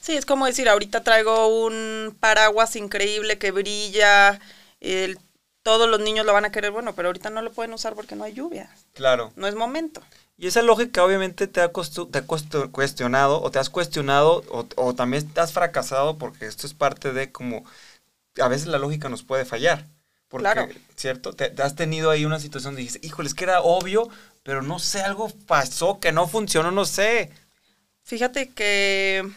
Sí, 0.00 0.14
es 0.14 0.26
como 0.26 0.46
decir, 0.46 0.68
ahorita 0.68 1.04
traigo 1.04 1.64
un 1.64 2.16
paraguas 2.18 2.76
increíble 2.76 3.38
que 3.38 3.50
brilla, 3.50 4.40
el, 4.80 5.18
todos 5.62 5.88
los 5.88 6.00
niños 6.00 6.26
lo 6.26 6.32
van 6.32 6.44
a 6.44 6.52
querer, 6.52 6.70
bueno, 6.70 6.94
pero 6.94 7.08
ahorita 7.08 7.30
no 7.30 7.42
lo 7.42 7.52
pueden 7.52 7.72
usar 7.72 7.94
porque 7.94 8.16
no 8.16 8.24
hay 8.24 8.34
lluvia. 8.34 8.70
Claro. 8.94 9.32
No 9.36 9.46
es 9.46 9.54
momento. 9.54 10.02
Y 10.36 10.48
esa 10.48 10.62
lógica 10.62 11.04
obviamente 11.04 11.46
te 11.46 11.60
ha, 11.60 11.70
te 11.70 12.18
ha 12.18 12.26
cuestionado 12.26 13.40
o 13.40 13.50
te 13.50 13.58
has 13.58 13.70
cuestionado 13.70 14.42
o, 14.48 14.94
también 14.94 15.28
te 15.28 15.40
has 15.40 15.52
fracasado 15.52 16.18
porque 16.18 16.46
esto 16.46 16.66
es 16.66 16.74
parte 16.74 17.12
de 17.12 17.30
como 17.30 17.64
a 18.40 18.48
veces 18.48 18.66
la 18.66 18.78
lógica 18.78 19.08
nos 19.08 19.22
puede 19.22 19.44
fallar. 19.44 19.86
Porque, 20.26 20.44
claro. 20.44 20.68
¿cierto? 20.96 21.34
Te, 21.34 21.52
has 21.62 21.76
tenido 21.76 22.10
ahí 22.10 22.24
una 22.24 22.40
situación 22.40 22.72
donde 22.72 22.82
dices, 22.82 23.04
híjole, 23.04 23.28
es 23.28 23.34
que 23.34 23.44
era 23.44 23.60
obvio, 23.60 24.08
pero 24.42 24.62
no 24.62 24.78
sé, 24.78 25.02
algo 25.02 25.30
pasó 25.46 26.00
que 26.00 26.10
no 26.10 26.26
funcionó, 26.26 26.70
no 26.70 26.86
sé. 26.86 27.30
Fíjate 28.02 28.48
que 28.48 29.30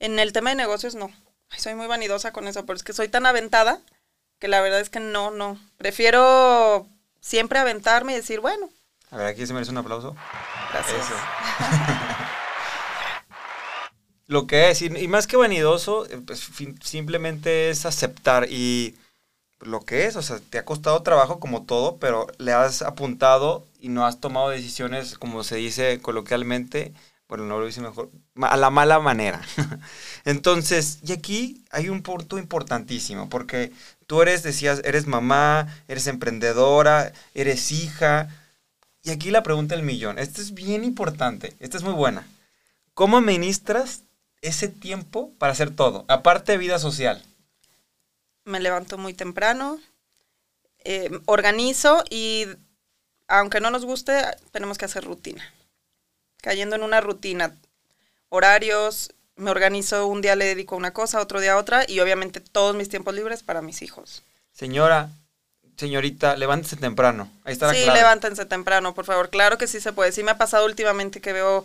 en 0.00 0.18
el 0.18 0.32
tema 0.32 0.50
de 0.50 0.56
negocios 0.56 0.94
no. 0.94 1.12
soy 1.56 1.74
muy 1.74 1.86
vanidosa 1.86 2.32
con 2.32 2.48
eso, 2.48 2.64
pero 2.64 2.78
es 2.78 2.82
que 2.82 2.94
soy 2.94 3.08
tan 3.08 3.26
aventada 3.26 3.80
que 4.38 4.48
la 4.48 4.60
verdad 4.60 4.80
es 4.80 4.90
que 4.90 5.00
no, 5.00 5.30
no. 5.30 5.58
Prefiero 5.76 6.86
siempre 7.20 7.58
aventarme 7.58 8.12
y 8.12 8.16
decir, 8.16 8.40
bueno, 8.40 8.70
a 9.10 9.16
ver, 9.16 9.26
aquí 9.26 9.46
se 9.46 9.54
merece 9.54 9.70
un 9.70 9.78
aplauso. 9.78 10.14
Gracias. 10.72 11.06
Lo 14.26 14.46
que 14.46 14.70
es, 14.70 14.82
y, 14.82 15.08
más 15.08 15.26
que 15.26 15.38
vanidoso, 15.38 16.04
eh, 16.06 16.20
pues, 16.26 16.50
simplemente 16.82 17.70
es 17.70 17.86
aceptar 17.86 18.46
y 18.50 18.94
lo 19.60 19.80
que 19.80 20.04
es, 20.04 20.16
o 20.16 20.22
sea, 20.22 20.38
te 20.38 20.58
ha 20.58 20.66
costado 20.66 21.02
trabajo 21.02 21.40
como 21.40 21.64
todo, 21.64 21.96
pero 21.96 22.26
le 22.36 22.52
has 22.52 22.82
apuntado 22.82 23.66
y 23.80 23.88
no 23.88 24.04
has 24.04 24.20
tomado 24.20 24.50
decisiones, 24.50 25.16
como 25.18 25.42
se 25.44 25.56
dice 25.56 26.00
coloquialmente, 26.00 26.92
bueno, 27.26 27.44
no 27.44 27.58
lo 27.58 27.66
dice 27.66 27.80
mejor, 27.80 28.10
a 28.42 28.56
la 28.58 28.68
mala 28.68 29.00
manera. 29.00 29.40
Entonces, 30.26 30.98
y 31.02 31.12
aquí 31.12 31.64
hay 31.70 31.88
un 31.88 32.02
punto 32.02 32.38
importantísimo, 32.38 33.30
porque 33.30 33.72
tú 34.08 34.22
eres, 34.22 34.42
decías, 34.42 34.80
eres 34.84 35.06
mamá, 35.06 35.68
eres 35.86 36.06
emprendedora, 36.06 37.12
eres 37.34 37.70
hija, 37.70 38.28
y 39.02 39.10
aquí 39.10 39.30
la 39.30 39.42
pregunta 39.42 39.76
del 39.76 39.84
millón. 39.84 40.18
Esta 40.18 40.40
es 40.40 40.54
bien 40.54 40.82
importante. 40.82 41.54
Esta 41.60 41.76
es 41.76 41.82
muy 41.82 41.92
buena. 41.92 42.26
¿Cómo 42.94 43.18
administras 43.18 44.02
ese 44.40 44.68
tiempo 44.68 45.30
para 45.38 45.52
hacer 45.52 45.70
todo? 45.70 46.06
Aparte 46.08 46.52
de 46.52 46.58
vida 46.58 46.78
social. 46.78 47.22
Me 48.44 48.60
levanto 48.60 48.96
muy 48.96 49.12
temprano, 49.12 49.78
eh, 50.84 51.10
organizo 51.26 52.02
y 52.08 52.46
aunque 53.28 53.60
no 53.60 53.70
nos 53.70 53.84
guste, 53.84 54.24
tenemos 54.52 54.78
que 54.78 54.86
hacer 54.86 55.04
rutina. 55.04 55.44
Cayendo 56.40 56.76
en 56.76 56.82
una 56.82 57.02
rutina, 57.02 57.54
horarios, 58.30 59.12
me 59.38 59.50
organizo, 59.50 60.06
un 60.06 60.20
día 60.20 60.36
le 60.36 60.44
dedico 60.44 60.76
una 60.76 60.92
cosa, 60.92 61.20
otro 61.20 61.40
día 61.40 61.56
otra, 61.56 61.84
y 61.88 62.00
obviamente 62.00 62.40
todos 62.40 62.76
mis 62.76 62.88
tiempos 62.88 63.14
libres 63.14 63.42
para 63.42 63.62
mis 63.62 63.80
hijos. 63.82 64.22
Señora, 64.52 65.08
señorita, 65.76 66.36
levántese 66.36 66.76
temprano. 66.76 67.30
Ahí 67.44 67.52
está 67.52 67.68
la 67.68 67.74
Sí, 67.74 67.82
clave. 67.84 67.98
levántense 68.00 68.44
temprano, 68.44 68.94
por 68.94 69.04
favor. 69.04 69.30
Claro 69.30 69.56
que 69.58 69.66
sí 69.66 69.80
se 69.80 69.92
puede. 69.92 70.12
Sí 70.12 70.22
me 70.22 70.32
ha 70.32 70.38
pasado 70.38 70.66
últimamente 70.66 71.20
que 71.20 71.32
veo 71.32 71.64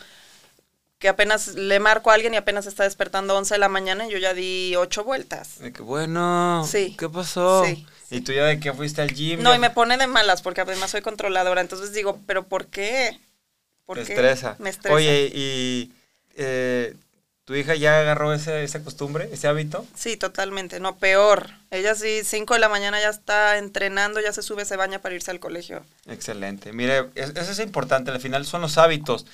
que 0.99 1.09
apenas 1.09 1.49
le 1.55 1.79
marco 1.81 2.11
a 2.11 2.13
alguien 2.13 2.33
y 2.33 2.37
apenas 2.37 2.65
está 2.65 2.83
despertando 2.83 3.35
11 3.35 3.55
de 3.55 3.59
la 3.59 3.67
mañana 3.67 4.07
y 4.07 4.11
yo 4.11 4.17
ya 4.19 4.33
di 4.33 4.73
ocho 4.77 5.03
vueltas. 5.03 5.59
De 5.59 5.73
que, 5.73 5.81
bueno, 5.81 6.65
Sí. 6.69 6.95
¿qué 6.97 7.09
pasó? 7.09 7.65
Sí, 7.65 7.85
Y 8.09 8.21
tú 8.21 8.31
ya 8.31 8.45
de 8.45 8.59
que 8.59 8.71
fuiste 8.71 9.01
al 9.01 9.11
gym. 9.13 9.41
No, 9.41 9.49
ya 9.49 9.55
y 9.57 9.59
me 9.59 9.69
pone 9.71 9.97
de 9.97 10.07
malas 10.07 10.41
porque 10.41 10.61
además 10.61 10.91
soy 10.91 11.01
controladora. 11.01 11.59
Entonces 11.61 11.91
digo, 11.93 12.19
¿pero 12.27 12.43
por 12.43 12.67
qué? 12.67 13.19
¿Por 13.85 13.97
te 13.97 14.05
qué? 14.05 14.13
estresa. 14.13 14.55
Me 14.59 14.69
estresa. 14.69 14.95
Oye, 14.95 15.29
y 15.33 15.91
eh, 16.35 16.95
tu 17.45 17.55
hija 17.55 17.75
ya 17.75 17.99
agarró 17.99 18.33
ese, 18.33 18.63
esa 18.63 18.83
costumbre, 18.83 19.29
ese 19.33 19.47
hábito. 19.47 19.85
Sí, 19.95 20.15
totalmente. 20.17 20.79
No, 20.79 20.97
peor. 20.97 21.49
Ella 21.71 21.93
sí, 21.95 22.21
5 22.23 22.53
de 22.53 22.59
la 22.61 22.69
mañana 22.69 23.01
ya 23.01 23.09
está 23.09 23.57
entrenando, 23.57 24.21
ya 24.21 24.31
se 24.31 24.41
sube, 24.41 24.63
se 24.65 24.77
baña 24.77 24.99
para 25.01 25.15
irse 25.15 25.31
al 25.31 25.39
colegio. 25.41 25.83
Excelente. 26.07 26.71
Mire, 26.71 27.09
es- 27.15 27.31
eso 27.35 27.51
es 27.51 27.59
importante. 27.59 28.11
Al 28.11 28.21
final 28.21 28.45
son 28.45 28.61
los 28.61 28.77
hábitos. 28.77 29.25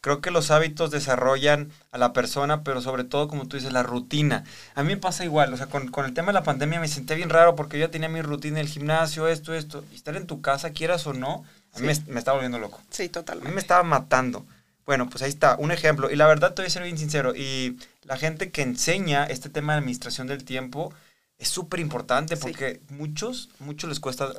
Creo 0.00 0.20
que 0.20 0.30
los 0.30 0.52
hábitos 0.52 0.92
desarrollan 0.92 1.72
a 1.90 1.98
la 1.98 2.12
persona, 2.12 2.62
pero 2.62 2.80
sobre 2.80 3.02
todo, 3.02 3.26
como 3.26 3.48
tú 3.48 3.56
dices, 3.56 3.72
la 3.72 3.82
rutina. 3.82 4.44
A 4.76 4.82
mí 4.84 4.90
me 4.90 4.96
pasa 4.96 5.24
igual, 5.24 5.52
o 5.52 5.56
sea, 5.56 5.66
con, 5.66 5.88
con 5.90 6.04
el 6.06 6.14
tema 6.14 6.28
de 6.28 6.34
la 6.34 6.44
pandemia 6.44 6.78
me 6.78 6.86
senté 6.86 7.16
bien 7.16 7.30
raro 7.30 7.56
porque 7.56 7.78
yo 7.80 7.86
ya 7.86 7.90
tenía 7.90 8.08
mi 8.08 8.22
rutina 8.22 8.58
del 8.58 8.68
gimnasio, 8.68 9.26
esto, 9.26 9.54
esto. 9.54 9.84
Y 9.92 9.96
estar 9.96 10.16
en 10.16 10.28
tu 10.28 10.40
casa, 10.40 10.70
quieras 10.70 11.04
o 11.08 11.14
no, 11.14 11.44
a 11.74 11.80
mí 11.80 11.92
Sí. 11.92 12.02
me, 12.06 12.12
me 12.14 12.18
estaba 12.20 12.36
volviendo 12.36 12.60
loco. 12.60 12.80
Sí, 12.90 13.02
A 13.02 13.06
mí 13.06 13.08
totalmente. 13.10 13.52
me 13.52 13.60
estaba 13.60 13.82
matando. 13.82 14.46
Bueno, 14.88 15.10
pues 15.10 15.20
ahí 15.22 15.28
está, 15.28 15.54
un 15.58 15.70
ejemplo. 15.70 16.10
Y 16.10 16.16
la 16.16 16.26
verdad, 16.26 16.54
te 16.54 16.62
voy 16.62 16.68
a 16.68 16.70
ser 16.70 16.82
bien 16.82 16.96
sincero. 16.96 17.34
Y 17.36 17.76
la 18.04 18.16
gente 18.16 18.50
que 18.50 18.62
enseña 18.62 19.24
este 19.26 19.50
tema 19.50 19.74
de 19.74 19.80
administración 19.80 20.28
del 20.28 20.44
tiempo 20.44 20.94
es 21.36 21.48
súper 21.50 21.78
importante 21.80 22.36
Sí. 22.36 22.40
porque 22.42 22.80
muchos, 22.88 23.50
muchos 23.58 23.90
les 23.90 24.00
cuesta 24.00 24.32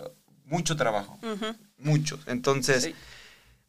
mucho 0.46 0.76
trabajo. 0.76 1.20
Ujú, 1.22 1.56
Muchos. 1.78 2.22
Entonces, 2.26 2.82
sí. 2.86 2.96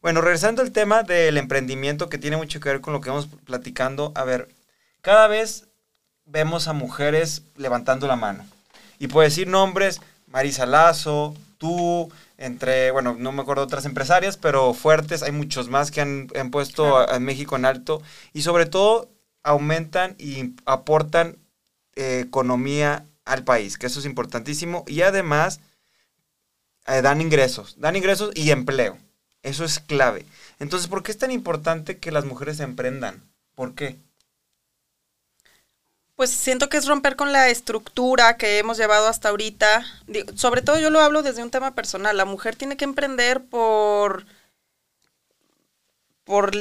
bueno, 0.01 0.23
regresando 0.23 0.63
al 0.63 0.73
tema 0.73 1.03
del 1.03 1.37
emprendimiento 1.37 2.09
que 2.09 2.17
tiene 2.17 2.39
mucho 2.39 2.61
que 2.61 2.71
ver 2.71 2.81
con 2.81 2.95
lo 2.95 3.03
que 3.03 3.11
vamos 3.11 3.29
platicando. 3.45 4.13
A 4.15 4.25
ver, 4.25 4.49
cada 5.03 5.27
vez 5.29 5.69
vemos 6.25 6.67
a 6.67 6.73
mujeres 6.73 7.43
levantando 7.59 8.07
la 8.07 8.17
mano. 8.17 8.47
Y 8.99 9.09
puedo 9.09 9.29
decir 9.29 9.49
nombres, 9.49 10.01
Marisa 10.31 10.65
Lazo, 10.65 11.37
tú, 11.59 12.11
entre, 12.39 12.91
bueno, 12.91 13.15
no 13.19 13.33
me 13.33 13.43
acuerdo 13.43 13.65
otras 13.65 13.85
empresarias, 13.85 14.37
pero 14.37 14.73
fuertes, 14.73 15.23
hay 15.23 15.33
muchos 15.33 15.69
más 15.69 15.91
que 15.91 16.01
han, 16.01 16.29
han 16.39 16.51
puesto 16.51 16.97
a, 16.97 17.17
a 17.17 17.21
México 17.21 17.57
en 17.57 17.67
alto. 17.67 18.01
Y 18.33 18.43
sobre 18.43 18.67
todo, 18.67 19.11
aumentan 19.43 20.15
y 20.19 20.55
aportan 20.65 21.37
eh, 21.97 22.25
economía 22.27 23.07
al 23.25 23.45
país, 23.45 23.77
que 23.77 23.87
eso 23.87 24.01
es 24.01 24.07
importantísimo. 24.07 24.85
Y 24.87 25.03
además, 25.03 25.61
eh, 26.87 27.03
dan 27.03 27.21
ingresos, 27.21 27.77
dan 27.79 27.97
ingresos 27.97 28.31
y 28.35 28.51
empleo. 28.51 28.99
Eso 29.43 29.65
es 29.65 29.81
clave. 29.81 30.27
Entonces, 30.59 30.89
¿por 30.89 31.03
qué 31.03 31.13
es 31.13 31.19
tan 31.19 31.31
importante 31.31 31.99
que 31.99 32.13
las 32.13 32.25
mujeres 32.25 32.61
emprendan? 32.61 33.23
¿Por 33.55 33.75
qué? 33.75 33.97
Pues 36.21 36.33
siento 36.33 36.69
que 36.69 36.77
es 36.77 36.87
romper 36.87 37.17
con 37.17 37.33
la 37.33 37.49
estructura 37.49 38.37
que 38.37 38.59
hemos 38.59 38.77
llevado 38.77 39.07
hasta 39.07 39.31
ahorita. 39.31 39.87
Sobre 40.35 40.61
todo 40.61 40.79
yo 40.79 40.91
lo 40.91 41.01
hablo 41.01 41.23
desde 41.23 41.43
un 41.43 41.51
tema 41.51 41.75
personal. 41.75 42.15
La 42.15 42.27
mujer 42.27 42.57
tiene 42.57 42.77
que 42.77 42.85
emprender 42.85 43.43
por, 43.47 44.27
por, 46.25 46.53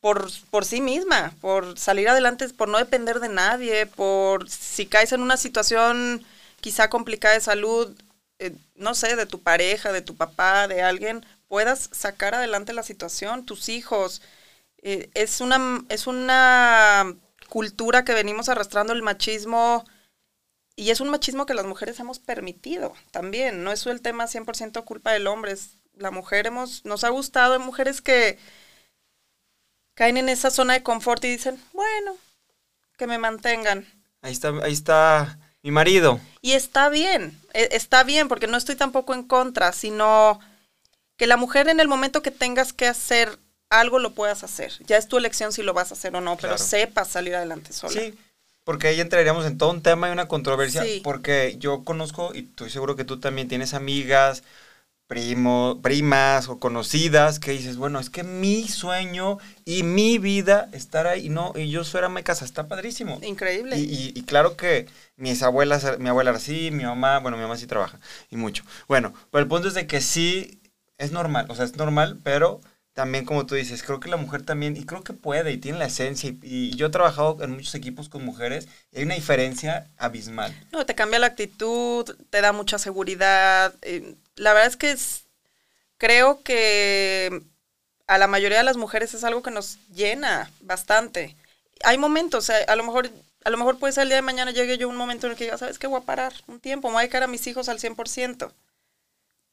por, 0.00 0.28
por 0.50 0.64
sí 0.64 0.80
misma, 0.80 1.32
por 1.40 1.78
salir 1.78 2.08
adelante, 2.08 2.48
por 2.48 2.66
no 2.66 2.78
depender 2.78 3.20
de 3.20 3.28
nadie, 3.28 3.86
por 3.86 4.50
si 4.50 4.86
caes 4.86 5.12
en 5.12 5.20
una 5.20 5.36
situación 5.36 6.26
quizá 6.60 6.90
complicada 6.90 7.34
de 7.34 7.40
salud, 7.40 7.96
eh, 8.40 8.56
no 8.74 8.96
sé, 8.96 9.14
de 9.14 9.26
tu 9.26 9.40
pareja, 9.40 9.92
de 9.92 10.02
tu 10.02 10.16
papá, 10.16 10.66
de 10.66 10.82
alguien, 10.82 11.24
puedas 11.46 11.88
sacar 11.92 12.34
adelante 12.34 12.72
la 12.72 12.82
situación, 12.82 13.46
tus 13.46 13.68
hijos. 13.68 14.22
Eh, 14.82 15.08
es 15.14 15.40
una, 15.40 15.84
es 15.88 16.08
una 16.08 17.14
cultura 17.54 18.04
que 18.04 18.14
venimos 18.14 18.48
arrastrando 18.48 18.92
el 18.92 19.02
machismo 19.02 19.84
y 20.74 20.90
es 20.90 21.00
un 21.00 21.08
machismo 21.08 21.46
que 21.46 21.54
las 21.54 21.64
mujeres 21.64 22.00
hemos 22.00 22.18
permitido 22.18 22.92
también. 23.12 23.62
No 23.62 23.70
es 23.70 23.86
el 23.86 24.00
tema 24.00 24.26
100% 24.26 24.82
culpa 24.84 25.12
del 25.12 25.28
hombre, 25.28 25.52
es 25.52 25.76
la 25.94 26.10
mujer 26.10 26.48
hemos, 26.48 26.84
nos 26.84 27.04
ha 27.04 27.10
gustado, 27.10 27.52
hay 27.52 27.60
mujeres 27.60 28.00
que 28.00 28.40
caen 29.94 30.16
en 30.16 30.28
esa 30.28 30.50
zona 30.50 30.72
de 30.72 30.82
confort 30.82 31.24
y 31.24 31.28
dicen, 31.28 31.62
bueno, 31.72 32.16
que 32.98 33.06
me 33.06 33.18
mantengan. 33.18 33.86
Ahí 34.20 34.32
está, 34.32 34.48
ahí 34.64 34.72
está 34.72 35.38
mi 35.62 35.70
marido. 35.70 36.18
Y 36.40 36.54
está 36.54 36.88
bien, 36.88 37.40
e- 37.52 37.68
está 37.70 38.02
bien, 38.02 38.26
porque 38.26 38.48
no 38.48 38.56
estoy 38.56 38.74
tampoco 38.74 39.14
en 39.14 39.22
contra, 39.22 39.72
sino 39.72 40.40
que 41.16 41.28
la 41.28 41.36
mujer 41.36 41.68
en 41.68 41.78
el 41.78 41.86
momento 41.86 42.20
que 42.20 42.32
tengas 42.32 42.72
que 42.72 42.88
hacer 42.88 43.38
algo 43.70 43.98
lo 43.98 44.12
puedas 44.12 44.44
hacer. 44.44 44.72
Ya 44.86 44.96
es 44.96 45.08
tu 45.08 45.16
elección 45.18 45.52
si 45.52 45.62
lo 45.62 45.74
vas 45.74 45.90
a 45.90 45.94
hacer 45.94 46.14
o 46.14 46.20
no, 46.20 46.36
pero 46.36 46.58
sepas 46.58 47.08
salir 47.08 47.34
adelante 47.34 47.72
sola. 47.72 47.92
Sí, 48.00 48.14
porque 48.64 48.88
ahí 48.88 49.00
entraríamos 49.00 49.46
en 49.46 49.58
todo 49.58 49.70
un 49.70 49.82
tema 49.82 50.08
y 50.08 50.12
una 50.12 50.28
controversia, 50.28 50.82
Sí. 50.84 51.00
porque 51.02 51.56
yo 51.58 51.84
conozco, 51.84 52.32
y 52.34 52.40
estoy 52.40 52.70
seguro 52.70 52.96
que 52.96 53.04
tú 53.04 53.18
también 53.20 53.48
tienes 53.48 53.74
amigas, 53.74 54.42
primo, 55.06 55.80
primas 55.82 56.48
o 56.48 56.58
conocidas 56.58 57.38
que 57.38 57.50
dices, 57.50 57.76
bueno, 57.76 58.00
es 58.00 58.08
que 58.08 58.22
mi 58.22 58.66
sueño 58.68 59.38
y 59.66 59.82
mi 59.82 60.18
vida 60.18 60.70
estar 60.72 61.06
ahí, 61.06 61.26
y 61.26 61.28
no, 61.28 61.52
y 61.54 61.68
yo 61.70 61.84
soy 61.84 62.02
ama 62.02 62.20
de 62.20 62.24
casa, 62.24 62.44
está 62.46 62.68
padrísimo. 62.68 63.18
Increíble. 63.22 63.76
Y, 63.76 63.82
y- 63.82 64.12
y 64.16 64.22
claro 64.22 64.56
que 64.56 64.86
mis 65.16 65.42
abuelas, 65.42 65.98
mi 65.98 66.08
abuela 66.08 66.30
era 66.30 66.38
así, 66.38 66.70
mi 66.70 66.84
mamá, 66.84 67.18
bueno, 67.18 67.36
mi 67.36 67.42
mamá 67.42 67.56
sí 67.58 67.66
trabaja, 67.66 68.00
y 68.30 68.36
mucho. 68.36 68.64
Bueno, 68.88 69.12
pero 69.30 69.42
el 69.42 69.48
punto 69.48 69.68
es 69.68 69.74
de 69.74 69.86
que 69.86 70.00
sí, 70.00 70.58
es 70.96 71.12
normal, 71.12 71.46
o 71.50 71.54
sea, 71.54 71.66
es 71.66 71.76
normal, 71.76 72.18
pero 72.22 72.60
también 72.94 73.24
como 73.24 73.44
tú 73.44 73.56
dices, 73.56 73.82
creo 73.82 74.00
que 74.00 74.08
la 74.08 74.16
mujer 74.16 74.42
también, 74.42 74.76
y 74.76 74.86
creo 74.86 75.02
que 75.02 75.12
puede, 75.12 75.52
y 75.52 75.58
tiene 75.58 75.78
la 75.78 75.86
esencia, 75.86 76.32
y, 76.42 76.74
yo 76.76 76.86
he 76.86 76.90
trabajado 76.90 77.38
en 77.42 77.50
muchos 77.50 77.74
equipos 77.74 78.08
con 78.08 78.24
mujeres, 78.24 78.68
y 78.92 78.98
hay 78.98 79.04
una 79.04 79.16
diferencia 79.16 79.90
abismal. 79.98 80.54
No, 80.72 80.86
te 80.86 80.94
cambia 80.94 81.18
la 81.18 81.26
actitud, 81.26 82.04
te 82.30 82.40
da 82.40 82.52
mucha 82.52 82.78
seguridad. 82.78 83.74
eh, 83.82 84.14
la 84.36 84.52
verdad 84.52 84.68
es 84.68 84.76
que 84.76 84.90
es- 84.92 85.24
creo 85.98 86.42
que 86.42 87.42
a 88.06 88.18
la 88.18 88.26
mayoría 88.26 88.58
de 88.58 88.64
las 88.64 88.76
mujeres 88.76 89.14
es 89.14 89.24
algo 89.24 89.42
que 89.42 89.50
nos 89.50 89.78
llena 89.94 90.50
bastante. 90.60 91.36
Hay 91.84 91.98
momentos, 91.98 92.50
a 92.50 92.76
lo 92.76 92.84
mejor 92.84 93.10
a 93.44 93.50
lo 93.50 93.58
mejor 93.58 93.78
puede 93.78 93.92
ser 93.92 94.04
el 94.04 94.08
día 94.08 94.16
de 94.16 94.22
mañana 94.22 94.50
llegue 94.50 94.78
yo 94.78 94.88
un 94.88 94.96
momento 94.96 95.26
en 95.26 95.32
el 95.32 95.38
que 95.38 95.44
diga, 95.44 95.58
¿sabes 95.58 95.78
qué? 95.78 95.86
Voy 95.86 96.00
a 96.00 96.04
parar 96.04 96.32
un 96.46 96.60
tiempo, 96.60 96.88
me 96.88 96.94
voy 96.94 97.00
a 97.00 97.02
dedicar 97.02 97.22
a 97.22 97.26
mis 97.26 97.46
hijos 97.46 97.68
al 97.68 97.78
100%. 97.78 98.52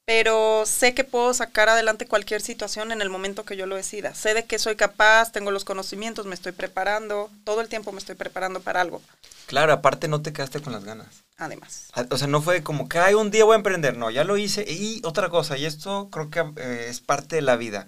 Pero 0.06 0.64
sé 0.66 0.94
que 0.94 1.04
puedo 1.04 1.34
sacar 1.34 1.70
adelante 1.70 2.08
cualquier 2.08 2.42
situación 2.42 2.92
en 2.92 3.02
el 3.02 3.10
momento 3.10 3.46
que 3.46 3.56
yo 3.56 3.66
lo 3.66 3.76
decida. 3.76 4.14
Sé 4.16 4.34
de 4.34 4.46
que 4.46 4.60
soy 4.60 4.76
capaz, 4.76 5.32
tengo 5.32 5.52
los 5.52 5.64
conocimientos, 5.64 6.26
me 6.26 6.34
estoy 6.36 6.52
preparando, 6.52 7.30
todo 7.44 7.62
el 7.62 7.70
tiempo 7.70 7.92
me 7.92 8.00
estoy 8.00 8.16
preparando 8.16 8.60
para 8.62 8.82
algo, 8.82 9.02
Claro, 9.46 9.74
aparte 9.74 10.08
no 10.08 10.22
te 10.22 10.32
quedaste 10.34 10.62
con 10.62 10.72
las 10.74 10.86
ganas. 10.86 11.24
además. 11.38 11.88
A- 11.94 12.06
O 12.10 12.18
sea, 12.18 12.28
no 12.28 12.42
fue 12.42 12.64
como 12.64 12.88
que, 12.88 13.00
ay, 13.00 13.14
un 13.16 13.32
día 13.32 13.44
voy 13.44 13.54
a 13.54 13.58
emprender. 13.58 13.98
No, 13.98 14.10
ya 14.10 14.24
lo 14.24 14.38
hice. 14.38 14.64
Y 14.68 15.02
otra 15.04 15.30
cosa, 15.30 15.58
y 15.58 15.66
esto 15.66 16.10
creo 16.12 16.30
que 16.30 16.40
eh, 16.62 16.88
es 16.90 17.02
parte 17.02 17.36
de 17.36 17.42
la 17.42 17.58
vida. 17.58 17.88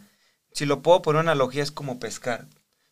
Si 0.52 0.66
lo 0.66 0.82
puedo 0.82 1.02
poner 1.02 1.22
una 1.22 1.32
analogía, 1.32 1.64
es 1.64 1.72
como 1.72 2.00
pescar. 2.00 2.48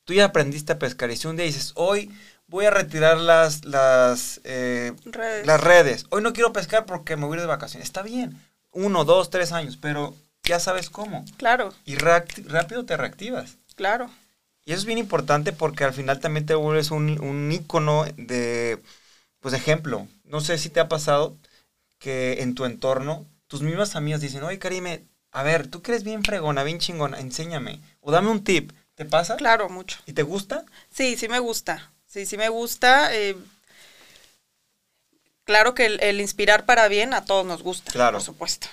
Tú 0.06 0.14
ya 0.14 0.26
aprendiste 0.26 0.74
a 0.74 0.80
pescar 0.80 1.12
y 1.12 1.18
si 1.18 1.28
un 1.28 1.36
día 1.36 1.46
dices, 1.46 1.74
hoy 1.76 2.12
voy 2.48 2.66
a 2.66 2.72
retirar 2.72 3.18
las, 3.18 3.66
las, 3.66 4.40
eh, 4.46 4.94
Redes. 5.06 5.46
las 5.46 5.62
redes. 5.62 6.06
Hoy 6.10 6.22
no 6.22 6.32
quiero 6.34 6.54
pescar 6.54 6.86
porque 6.86 7.18
me 7.18 7.26
voy 7.26 7.36
a 7.36 7.38
ir 7.38 7.42
de 7.42 7.48
vacaciones. 7.48 7.88
Está 7.88 8.02
bien. 8.04 8.40
Uno, 8.72 9.06
dos, 9.06 9.30
tres 9.30 9.52
años, 9.52 9.78
pero 9.82 10.16
ya 10.44 10.60
sabes 10.60 10.90
cómo. 10.90 11.26
Claro, 11.38 11.74
Y 11.86 11.96
rápido 11.96 12.86
te 12.86 12.98
reactivas. 12.98 13.58
claro. 13.76 14.10
Y 14.66 14.72
eso 14.74 14.82
es 14.82 14.86
bien 14.86 15.00
importante 15.00 15.54
porque 15.54 15.84
al 15.84 15.94
final 15.94 16.20
también 16.20 16.46
te 16.46 16.54
vuelves 16.56 16.92
un, 16.92 17.20
un 17.20 17.52
ícono 17.52 18.06
de, 18.16 18.80
pues, 19.40 19.54
ejemplo. 19.54 20.08
No 20.24 20.42
sé 20.42 20.58
si 20.58 20.70
te 20.70 20.80
ha 20.80 20.88
pasado 20.88 21.36
que 22.00 22.42
en 22.42 22.56
tu 22.56 22.66
entorno 22.66 23.26
tus 23.48 23.62
mismas 23.62 23.96
amigas 23.96 24.22
dicen, 24.22 24.44
oye, 24.44 24.60
Karime, 24.60 25.04
a 25.32 25.44
ver, 25.44 25.68
tú 25.68 25.82
que 25.82 25.92
eres 25.92 26.04
bien 26.04 26.24
fregona, 26.24 26.64
bien 26.64 26.80
chingona, 26.80 27.20
enséñame. 27.20 27.80
O 28.02 28.12
dame 28.12 28.30
un 28.30 28.44
tip. 28.44 28.72
¿Te 28.96 29.06
pasa? 29.06 29.36
Claro, 29.38 29.70
mucho. 29.70 29.98
¿Y 30.06 30.14
te 30.14 30.24
gusta? 30.24 30.66
Sí, 30.92 31.18
sí 31.18 31.28
me 31.28 31.40
gusta. 31.40 31.92
Sí, 32.06 32.26
sí 32.26 32.38
me 32.38 32.50
gusta. 32.50 33.16
eh, 33.16 33.36
claro 35.46 35.74
que 35.74 35.86
el, 35.86 36.00
el 36.02 36.22
inspirar 36.22 36.66
para 36.66 36.88
bien 36.88 37.14
a 37.14 37.26
todos 37.26 37.46
nos 37.46 37.64
gusta, 37.64 37.92
Claro. 37.92 38.18
por 38.18 38.22
supuesto. 38.26 38.68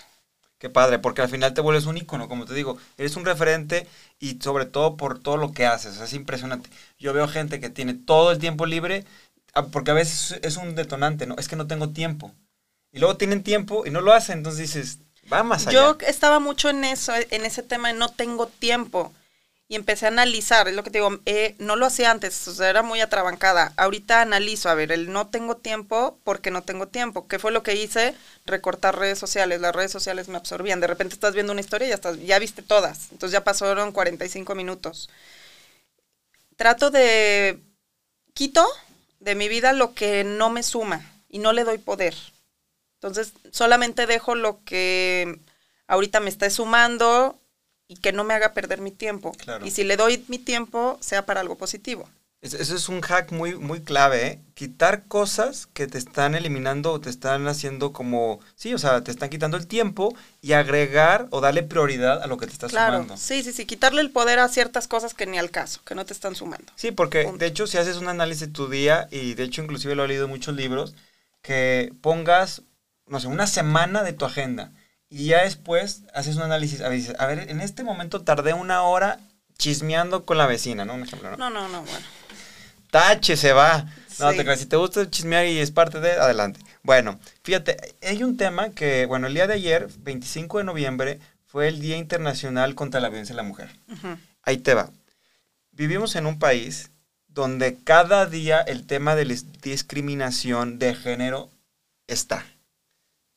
Qué 0.59 0.69
padre, 0.69 0.99
porque 0.99 1.23
al 1.23 1.29
final 1.29 1.55
te 1.55 1.61
vuelves 1.61 1.87
un 1.87 1.97
ícono, 1.99 2.29
como 2.29 2.45
te 2.45 2.53
digo. 2.55 2.79
Eres 2.97 3.15
un 3.17 3.25
referente 3.25 3.87
y 4.19 4.41
sobre 4.43 4.67
todo 4.67 4.97
por 4.97 5.21
todo 5.21 5.37
lo 5.37 5.53
que 5.53 5.67
haces. 5.67 6.01
Es 6.01 6.13
impresionante. 6.15 6.69
Yo 6.99 7.13
veo 7.13 7.29
gente 7.29 7.61
que 7.61 7.71
tiene 7.71 7.95
todo 7.95 8.33
el 8.33 8.39
tiempo 8.39 8.67
libre, 8.67 9.05
ah, 9.55 9.67
porque 9.67 9.93
a 9.93 9.95
veces 9.95 10.39
es 10.43 10.57
un 10.57 10.75
detonante, 10.75 11.27
¿no? 11.27 11.37
Es 11.39 11.47
que 11.47 11.55
no 11.55 11.69
tengo 11.69 11.91
tiempo. 11.91 12.33
Y 12.91 12.99
luego 12.99 13.17
tienen 13.17 13.45
tiempo 13.45 13.87
y 13.87 13.91
no 13.91 14.01
lo 14.01 14.13
hacen, 14.13 14.39
entonces 14.39 14.61
dices, 14.75 14.99
Va 15.33 15.43
más 15.43 15.67
allá. 15.67 15.73
Yo 15.79 15.99
estaba 16.07 16.41
mucho 16.41 16.71
en 16.71 16.85
eso, 16.85 17.13
en 17.15 17.45
ese 17.45 17.63
tema 17.63 17.89
de 17.93 17.95
no 17.99 18.09
tengo 18.09 18.47
tiempo. 18.47 19.13
Y 19.71 19.77
empecé 19.77 20.07
a 20.07 20.09
analizar, 20.09 20.67
es 20.67 20.75
lo 20.75 20.83
que 20.83 20.91
te 20.91 20.99
digo, 20.99 21.21
eh, 21.27 21.55
no 21.59 21.77
lo 21.77 21.85
hacía 21.85 22.11
antes, 22.11 22.49
o 22.49 22.55
sea, 22.55 22.71
era 22.71 22.83
muy 22.83 23.03
atrabancada. 23.03 23.75
Ahorita 23.77 24.23
analizo, 24.23 24.71
a 24.71 24.75
ver, 24.75 24.93
el 24.93 25.13
no 25.13 25.29
tengo 25.29 25.59
tiempo 25.59 26.19
porque 26.25 26.51
no 26.51 26.63
tengo 26.63 26.89
tiempo. 26.89 27.29
¿Qué 27.29 27.39
fue 27.39 27.53
lo 27.53 27.63
que 27.63 27.75
hice? 27.75 28.15
Recortar 28.47 28.99
redes 28.99 29.19
sociales, 29.19 29.61
las 29.61 29.75
redes 29.75 29.93
sociales 29.93 30.29
me 30.29 30.39
absorbían. 30.39 30.81
De 30.81 30.87
repente 30.87 31.15
estás 31.15 31.35
viendo 31.35 31.53
una 31.53 31.61
historia 31.61 31.87
y 31.87 31.91
ya, 31.91 31.97
estás, 31.97 32.19
ya 32.19 32.39
viste 32.39 32.63
todas, 32.63 33.13
entonces 33.13 33.33
ya 33.33 33.45
pasaron 33.45 33.93
45 33.93 34.55
minutos. 34.55 35.11
Trato 36.57 36.91
de... 36.91 37.61
Quito 38.35 38.67
de 39.21 39.35
mi 39.35 39.49
vida 39.49 39.73
lo 39.73 39.95
que 39.95 40.25
no 40.25 40.51
me 40.51 40.63
suma 40.63 41.05
y 41.29 41.39
no 41.39 41.53
le 41.53 41.65
doy 41.65 41.79
poder. 41.79 42.15
Entonces, 42.95 43.33
solamente 43.53 44.07
dejo 44.07 44.35
lo 44.35 44.65
que 44.65 45.41
ahorita 45.87 46.21
me 46.21 46.31
está 46.31 46.49
sumando 46.51 47.39
y 47.89 47.97
que 47.97 48.13
no 48.13 48.23
me 48.25 48.35
haga 48.35 48.53
perder 48.55 48.81
mi 48.81 48.91
tiempo. 48.93 49.33
Claro. 49.33 49.67
Y 49.67 49.71
si 49.71 49.85
le 49.85 49.97
doy 49.97 50.25
mi 50.29 50.39
tiempo, 50.39 50.99
sea 51.01 51.27
para 51.27 51.41
algo 51.41 51.57
positivo. 51.57 52.09
Es- 52.41 52.55
Eso 52.55 52.77
es 52.77 52.89
un 52.89 53.01
hack 53.01 53.33
muy, 53.33 53.57
muy 53.57 53.81
clave, 53.81 54.27
¿eh? 54.27 54.41
Quitar 54.55 55.07
cosas 55.09 55.67
que 55.67 55.89
te 55.89 55.99
están 55.99 56.37
eliminando 56.37 56.93
o 56.93 57.01
te 57.01 57.11
están 57.11 57.49
haciendo 57.49 57.93
como... 57.93 58.39
Sí, 58.55 58.73
o 58.75 58.79
sea, 58.79 59.03
te 59.03 59.11
están 59.11 59.29
quitando 59.29 59.57
el 59.57 59.67
tiempo 59.67 60.15
y 60.41 60.53
agregar 60.53 61.27
o 61.31 61.41
darle 61.41 61.65
prioridad 61.65 62.23
a 62.23 62.29
lo 62.29 62.37
que 62.37 62.47
te 62.47 62.53
estás 62.53 62.71
Claro, 62.71 62.99
sumando. 62.99 63.17
sí, 63.17 63.43
sí, 63.43 63.53
sí, 63.53 63.67
quitarle 63.67 64.03
el 64.03 64.13
poder 64.13 64.39
a 64.39 64.49
ciertas 64.49 64.87
cosas 64.87 65.15
que 65.15 65.27
ni 65.27 65.37
al 65.39 65.51
caso, 65.51 65.81
que 65.85 65.97
no 65.97 66.05
te 66.07 66.13
están 66.13 66.37
sumando. 66.37 66.73
Sí, 66.77 66.93
porque 66.93 67.25
Punto. 67.25 67.39
de 67.39 67.47
hecho 67.47 67.67
si 67.67 67.79
haces 67.79 67.97
un 67.97 68.07
análisis 68.09 68.41
de 68.47 68.53
tu 68.53 68.69
día, 68.69 69.09
y 69.11 69.35
de 69.35 69.43
hecho 69.43 69.63
inclusive 69.63 69.97
lo 69.97 70.05
he 70.05 70.09
leído 70.09 70.25
en 70.27 70.31
muchos 70.31 70.55
libros, 70.55 70.95
que 71.43 71.93
pongas, 72.03 72.63
no 73.07 73.19
sé, 73.19 73.27
una 73.27 73.47
semana 73.49 74.03
de 74.05 74.13
tu 74.13 74.25
agenda 74.25 74.73
y 75.11 75.27
ya 75.27 75.43
después 75.43 76.03
haces 76.15 76.37
un 76.37 76.43
análisis, 76.43 76.81
a 76.81 76.89
ver, 76.89 76.99
dices, 76.99 77.17
a 77.19 77.27
ver, 77.27 77.51
en 77.51 77.61
este 77.61 77.83
momento 77.83 78.23
tardé 78.23 78.53
una 78.53 78.83
hora 78.83 79.19
chismeando 79.57 80.25
con 80.25 80.39
la 80.39 80.47
vecina, 80.47 80.85
¿no? 80.85 80.95
Un 80.95 81.03
ejemplo, 81.03 81.31
¿no? 81.31 81.37
No, 81.37 81.51
no, 81.51 81.69
no, 81.69 81.83
bueno. 81.83 82.07
Tache, 82.91 83.37
se 83.37 83.53
va. 83.53 83.87
No, 84.19 84.31
Sí. 84.31 84.37
te 84.39 84.45
creas, 84.45 84.61
si 84.61 84.67
te 84.67 84.77
gusta 84.77 85.09
chismear 85.11 85.47
y 85.47 85.59
es 85.59 85.71
parte 85.71 86.01
de, 86.01 86.13
adelante. 86.13 86.61
Bueno, 86.83 87.21
fíjate, 87.45 87.77
hay 88.03 88.23
un 88.23 88.37
tema 88.37 88.71
que, 88.71 89.07
bueno, 89.07 89.27
el 89.27 89.35
día 89.35 89.47
de 89.47 89.55
ayer, 89.55 89.89
25 89.99 90.59
de 90.59 90.65
noviembre, 90.65 91.21
fue 91.47 91.69
el 91.69 91.81
Día 91.81 91.97
Internacional 91.97 92.75
contra 92.75 93.01
la 93.01 93.09
Violencia 93.09 93.35
de 93.35 93.43
la 93.43 93.49
Mujer. 93.49 93.71
Ahí 94.43 94.59
te 94.59 94.75
va. 94.75 94.91
Vivimos 95.73 96.17
en 96.17 96.27
un 96.27 96.39
país 96.39 96.91
donde 97.29 97.77
cada 97.85 98.27
día 98.27 98.61
el 98.61 98.87
tema 98.87 99.15
de 99.15 99.25
la 99.27 99.35
discriminación 99.63 100.79
de 100.79 100.95
género 100.95 101.51
está. 102.07 102.45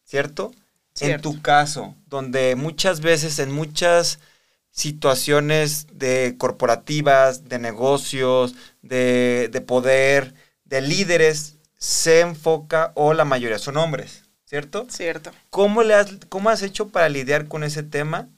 ¿Cierto? 0.04 0.54
En 1.02 1.22
tu 1.22 1.42
caso, 1.42 1.96
donde 2.08 2.56
muchas 2.56 3.02
veces 3.02 3.40
en 3.40 3.52
muchas 3.52 4.20
situaciones 4.72 5.88
de 5.94 6.36
corporativas, 6.38 7.50
de 7.50 7.60
negocios, 7.60 8.56
de, 8.82 9.50
de 9.52 9.62
poder, 9.62 10.34
de 10.66 10.82
líderes, 10.82 11.56
se 11.78 12.22
enfoca 12.22 12.92
o 12.96 13.14
la 13.14 13.26
mayoría 13.26 13.60
son 13.60 13.78
hombres, 13.78 14.24
¿cierto? 14.46 14.86
Cierto. 14.90 15.32
¿Cómo, 15.50 15.84
le 15.84 15.96
has, 15.96 16.12
¿Cómo 16.30 16.50
has 16.50 16.62
hecho 16.62 16.90
para 16.90 17.10
lidiar 17.10 17.48
con 17.48 17.64
ese 17.64 17.84
tema? 17.84 18.30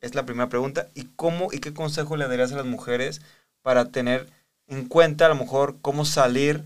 Es 0.00 0.14
la 0.14 0.26
primera 0.26 0.48
pregunta. 0.48 0.88
¿Y 0.94 1.04
cómo 1.16 1.52
y 1.52 1.58
qué 1.58 1.72
consejo 1.74 2.16
le 2.16 2.28
darías 2.28 2.52
a 2.52 2.56
las 2.56 2.66
mujeres 2.66 3.22
para 3.62 3.90
tener 3.90 4.28
en 4.66 4.86
cuenta 4.86 5.26
a 5.26 5.28
lo 5.30 5.36
mejor 5.36 5.78
cómo 5.80 6.04
salir 6.04 6.62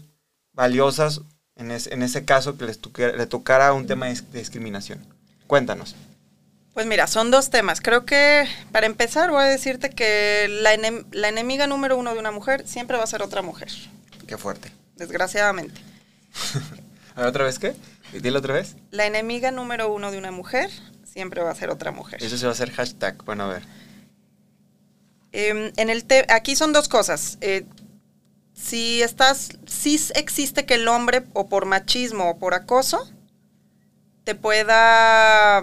valiosas 0.53 1.23
en, 1.57 1.71
es- 1.71 1.87
en 1.87 2.03
ese 2.03 2.25
caso 2.25 2.59
que 2.59 2.67
les 2.67 2.81
toque- 2.81 3.13
le 3.17 3.27
tocara 3.27 3.73
un 3.73 3.87
tema 3.87 4.07
de 4.07 4.21
discriminación? 4.33 5.07
Cuéntanos. 5.49 5.97
Pues 6.75 6.87
mira, 6.87 7.09
son 7.09 7.33
dos 7.33 7.51
temas. 7.51 7.81
Creo 7.81 8.05
que 8.07 8.47
para 8.71 8.87
empezar 8.87 9.31
voy 9.33 9.43
a 9.43 9.47
decirte 9.47 9.91
que 9.91 10.47
la, 10.49 10.73
enem- 10.77 11.07
la 11.11 11.29
enemiga 11.29 11.67
número 11.67 11.97
uno 11.99 12.13
de 12.15 12.21
una 12.21 12.31
mujer 12.31 12.69
siempre 12.69 12.97
va 12.97 13.03
a 13.03 13.09
ser 13.09 13.21
otra 13.23 13.43
mujer, 13.43 13.69
Qué 14.29 14.39
fuerte. 14.39 14.71
desgraciadamente. 14.95 15.81
A 17.17 17.23
ver, 17.23 17.31
¿otra 17.31 17.43
vez 17.45 17.59
qué? 17.59 17.75
Dile 18.13 18.39
otra 18.39 18.55
vez. 18.55 18.77
La 18.93 19.07
enemiga 19.07 19.51
número 19.51 19.93
uno 19.93 20.13
de 20.13 20.19
una 20.19 20.31
mujer 20.31 20.71
siempre 21.05 21.43
va 21.43 21.51
a 21.51 21.55
ser 21.57 21.69
otra 21.71 21.91
mujer. 21.91 22.23
Eso 22.23 22.37
se 22.39 22.47
va 22.47 22.51
a 22.51 22.53
hacer 22.53 22.71
hashtag. 22.71 23.25
Bueno, 23.25 23.43
a 23.45 23.49
ver. 23.49 23.63
Em, 25.33 25.73
en 25.77 25.91
el 25.91 26.05
te- 26.05 26.27
aquí 26.33 26.55
son 26.55 26.73
dos 26.73 26.89
cosas. 26.89 27.39
Eh, 27.41 27.65
si 28.55 29.03
estás, 29.03 29.51
si 29.67 30.01
existe 30.15 30.65
que 30.65 30.75
el 30.75 30.87
hombre, 30.89 31.25
o 31.33 31.49
por 31.49 31.65
machismo 31.67 32.31
o 32.31 32.39
por 32.39 32.55
acoso, 32.55 33.11
te 34.29 34.35
pueda, 34.35 35.63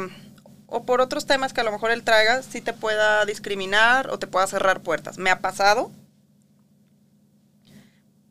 o 0.65 0.85
por 0.87 0.99
otros 0.99 1.27
temas 1.27 1.53
que 1.53 1.61
a 1.61 1.63
lo 1.63 1.71
mejor 1.71 1.91
él 1.91 2.01
traiga, 2.01 2.41
sí 2.41 2.61
te 2.61 2.73
pueda 2.73 3.23
discriminar 3.23 4.09
o 4.09 4.17
te 4.17 4.25
pueda 4.25 4.47
cerrar 4.47 4.81
puertas. 4.81 5.19
Me 5.19 5.29
ha 5.29 5.39
pasado. 5.39 5.91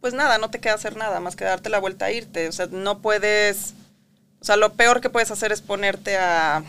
Pues 0.00 0.12
nada, 0.12 0.38
no 0.38 0.50
te 0.50 0.58
queda 0.58 0.74
hacer 0.74 0.96
nada 0.96 1.20
más 1.20 1.36
que 1.36 1.44
darte 1.44 1.70
la 1.70 1.78
vuelta 1.78 2.06
a 2.06 2.10
irte. 2.10 2.48
O 2.48 2.52
sea, 2.52 2.66
no 2.66 2.98
puedes, 2.98 3.74
o 4.40 4.44
sea, 4.44 4.56
lo 4.56 4.72
peor 4.72 5.00
que 5.00 5.08
puedes 5.08 5.30
hacer 5.30 5.52
es 5.52 5.62
ponerte 5.62 6.16
a, 6.18 6.64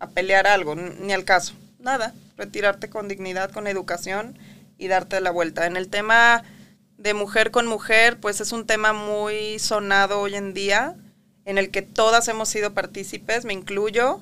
a 0.00 0.06
pelear 0.08 0.48
algo, 0.48 0.74
ni 0.74 1.12
al 1.12 1.24
caso. 1.24 1.54
Nada, 1.78 2.14
retirarte 2.36 2.90
con 2.90 3.06
dignidad, 3.06 3.52
con 3.52 3.68
educación 3.68 4.36
y 4.76 4.88
darte 4.88 5.20
la 5.20 5.30
vuelta. 5.30 5.66
En 5.66 5.76
el 5.76 5.88
tema 5.88 6.42
de 6.96 7.14
mujer 7.14 7.52
con 7.52 7.68
mujer, 7.68 8.18
pues 8.18 8.40
es 8.40 8.50
un 8.50 8.66
tema 8.66 8.92
muy 8.92 9.60
sonado 9.60 10.20
hoy 10.20 10.34
en 10.34 10.52
día, 10.52 10.96
en 11.48 11.58
el 11.58 11.70
que 11.70 11.82
todas 11.82 12.28
hemos 12.28 12.48
sido 12.48 12.74
partícipes, 12.74 13.44
me 13.44 13.54
incluyo, 13.54 14.20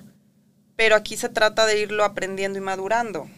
pero 0.76 0.94
aquí 0.96 1.16
se 1.16 1.28
trata 1.28 1.66
de 1.66 1.78
irlo 1.80 2.04
aprendiendo 2.04 2.58
y 2.58 2.62
madurando, 2.62 3.28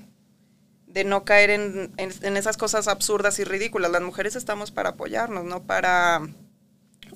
de 0.87 1.05
no 1.05 1.24
caer 1.24 1.51
en, 1.51 1.92
en- 1.96 2.12
en 2.22 2.37
esas 2.37 2.57
cosas 2.57 2.87
absurdas 2.88 3.38
y 3.38 3.44
ridículas. 3.44 3.90
Las 3.90 4.03
mujeres 4.03 4.37
estamos 4.37 4.70
para 4.70 4.90
apoyarnos, 4.90 5.44
no 5.44 5.62
para 5.62 6.20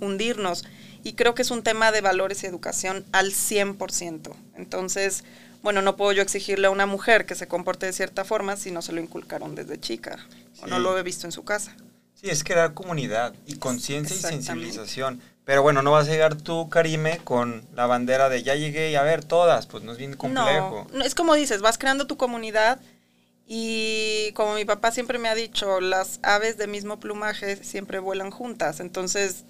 hundirnos. 0.01 0.65
Y 1.05 1.15
creo 1.15 1.35
que 1.35 1.43
es 1.43 1.51
un 1.51 1.63
tema 1.63 1.91
de 1.93 2.01
valores 2.01 2.43
y 2.43 2.47
educación 2.47 3.05
al 3.13 3.33
100%. 3.33 4.33
Entonces, 4.57 5.25
bueno, 5.63 5.83
no 5.83 5.97
puedo 5.97 6.13
yo 6.13 6.23
exigirle 6.23 6.69
a 6.69 6.71
una 6.71 6.87
mujer 6.87 7.27
que 7.27 7.35
se 7.35 7.49
comporte 7.49 7.87
de 7.87 7.93
cierta 7.93 8.25
forma 8.25 8.57
si 8.57 8.71
no 8.71 8.83
se 8.83 8.93
lo 8.93 9.01
inculcaron 9.01 9.55
desde 9.55 9.79
chica 9.81 10.19
o 10.61 10.67
no 10.67 10.79
lo 10.79 10.97
he 10.99 11.03
visto 11.03 11.27
en 11.27 11.33
su 11.33 11.45
casa. 11.45 11.77
Sí, 12.23 12.31
es 12.31 12.45
crear 12.45 12.73
comunidad 12.73 13.35
y 13.47 13.57
conciencia 13.57 14.15
y 14.15 14.21
sensibilización. 14.21 15.21
Pero 15.45 15.63
bueno, 15.63 15.83
no 15.83 15.91
vas 15.91 16.07
a 16.07 16.13
llegar 16.13 16.37
tú, 16.37 16.69
Karime, 16.69 17.19
con 17.25 17.67
la 17.75 17.87
bandera 17.87 18.29
de 18.29 18.45
ya 18.45 18.55
llegué 18.55 18.93
y 18.93 18.95
a 18.95 19.03
ver 19.03 19.25
todas. 19.25 19.67
Pues 19.67 19.83
no 19.83 19.91
es 19.91 19.99
bien 19.99 20.15
complejo. 20.15 20.87
No, 20.93 20.99
no, 20.99 21.05
es 21.05 21.17
como 21.17 21.35
dices, 21.35 21.61
vas 21.63 21.79
creando 21.79 22.07
tu 22.07 22.17
comunidad 22.17 22.81
y 23.47 24.31
como 24.35 24.55
mi 24.55 24.65
papá 24.65 24.93
siempre 24.93 25.19
me 25.19 25.29
ha 25.29 25.35
dicho, 25.35 25.81
las 25.81 26.21
aves 26.23 26.59
de 26.59 26.69
mismo 26.69 27.01
plumaje 27.01 27.57
siempre 27.65 27.99
vuelan 27.99 28.31
juntas. 28.31 28.79
Entonces, 28.79 29.45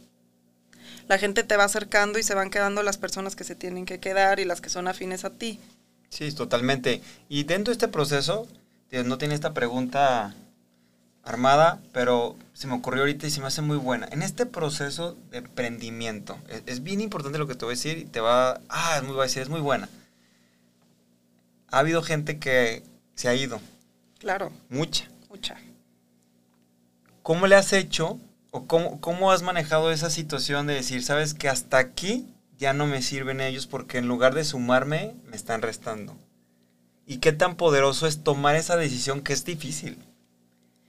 la 1.08 1.18
gente 1.18 1.42
te 1.42 1.58
va 1.58 1.64
acercando 1.64 2.18
y 2.18 2.22
se 2.22 2.34
van 2.34 2.48
quedando 2.48 2.82
las 2.82 2.96
personas 2.96 3.36
que 3.36 3.44
se 3.44 3.54
tienen 3.54 3.84
que 3.84 4.00
quedar 4.00 4.40
y 4.40 4.46
las 4.46 4.62
que 4.62 4.70
son 4.70 4.88
afines 4.88 5.26
a 5.26 5.30
ti. 5.30 5.60
Sí, 6.08 6.32
totalmente. 6.32 7.02
Y 7.28 7.44
dentro 7.44 7.70
de 7.70 7.74
este 7.74 7.88
proceso, 7.88 8.48
no 8.90 9.18
tiene 9.18 9.34
esta 9.34 9.52
pregunta 9.52 10.34
armada, 11.24 11.80
pero 11.92 12.36
se 12.52 12.66
me 12.66 12.74
ocurrió 12.74 13.02
ahorita 13.02 13.26
y 13.26 13.30
se 13.30 13.40
me 13.40 13.46
hace 13.46 13.62
muy 13.62 13.76
buena. 13.76 14.08
En 14.10 14.22
este 14.22 14.46
proceso 14.46 15.16
de 15.30 15.38
emprendimiento, 15.38 16.38
es, 16.48 16.62
es 16.66 16.82
bien 16.82 17.00
importante 17.00 17.38
lo 17.38 17.46
que 17.46 17.54
te 17.54 17.64
voy 17.64 17.72
a 17.72 17.76
decir 17.76 17.98
y 17.98 18.04
te 18.04 18.20
va, 18.20 18.60
ah, 18.68 18.94
es 18.96 19.02
muy, 19.04 19.18
a 19.18 19.22
decir, 19.22 19.42
es 19.42 19.48
muy 19.48 19.60
buena. 19.60 19.88
Ha 21.70 21.78
habido 21.78 22.02
gente 22.02 22.38
que 22.38 22.82
se 23.14 23.28
ha 23.28 23.34
ido, 23.34 23.60
Claro, 24.18 24.52
mucha. 24.68 25.08
mucha. 25.28 25.56
¿Cómo 27.22 27.46
le 27.46 27.56
has 27.56 27.72
hecho 27.72 28.20
o 28.50 28.66
cómo, 28.66 29.00
cómo 29.00 29.32
has 29.32 29.42
manejado 29.42 29.90
esa 29.90 30.10
situación 30.10 30.66
de 30.66 30.74
decir, 30.74 31.02
sabes 31.02 31.34
que 31.34 31.48
hasta 31.48 31.78
aquí 31.78 32.26
ya 32.58 32.72
no 32.72 32.86
me 32.86 33.02
sirven 33.02 33.40
ellos 33.40 33.66
porque 33.66 33.98
en 33.98 34.06
lugar 34.06 34.34
de 34.34 34.44
sumarme, 34.44 35.14
me 35.28 35.36
están 35.36 35.62
restando? 35.62 36.16
¿Y 37.06 37.18
qué 37.18 37.32
tan 37.32 37.56
poderoso 37.56 38.06
es 38.06 38.22
tomar 38.22 38.54
esa 38.54 38.76
decisión 38.76 39.22
que 39.22 39.32
es 39.32 39.44
difícil? 39.44 39.98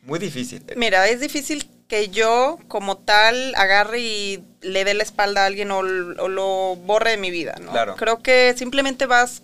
Muy 0.04 0.20
difícil. 0.20 0.63
Mira, 0.76 1.08
es 1.08 1.20
difícil 1.20 1.70
que 1.88 2.10
yo 2.10 2.60
como 2.68 2.98
tal 2.98 3.54
agarre 3.56 4.00
y 4.00 4.44
le 4.62 4.84
dé 4.84 4.94
la 4.94 5.04
espalda 5.04 5.44
a 5.44 5.46
alguien 5.46 5.72
o, 5.72 5.82
lo 5.84 6.76
borre 6.76 7.12
de 7.12 7.18
mi 7.18 7.32
vida, 7.32 7.56
¿no? 7.62 7.72
Claro. 7.72 7.96
Creo 7.96 8.22
que 8.22 8.54
simplemente 8.58 9.06
vas 9.06 9.42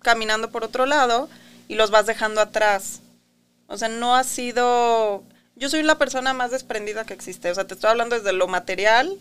caminando 0.00 0.50
por 0.50 0.64
otro 0.64 0.86
lado 0.86 1.28
y 1.68 1.74
los 1.74 1.90
vas 1.90 2.06
dejando 2.06 2.40
atrás. 2.40 3.00
O 3.66 3.76
sea, 3.78 3.88
no 3.88 4.16
ha 4.16 4.24
sido... 4.24 5.22
Yo 5.54 5.68
soy 5.68 5.82
la 5.82 5.98
persona 5.98 6.32
más 6.32 6.50
desprendida 6.50 7.04
que 7.04 7.14
existe. 7.14 7.50
O 7.50 7.54
sea, 7.54 7.66
te 7.66 7.74
estoy 7.74 7.90
hablando 7.90 8.16
desde 8.16 8.32
lo 8.32 8.48
material 8.48 9.18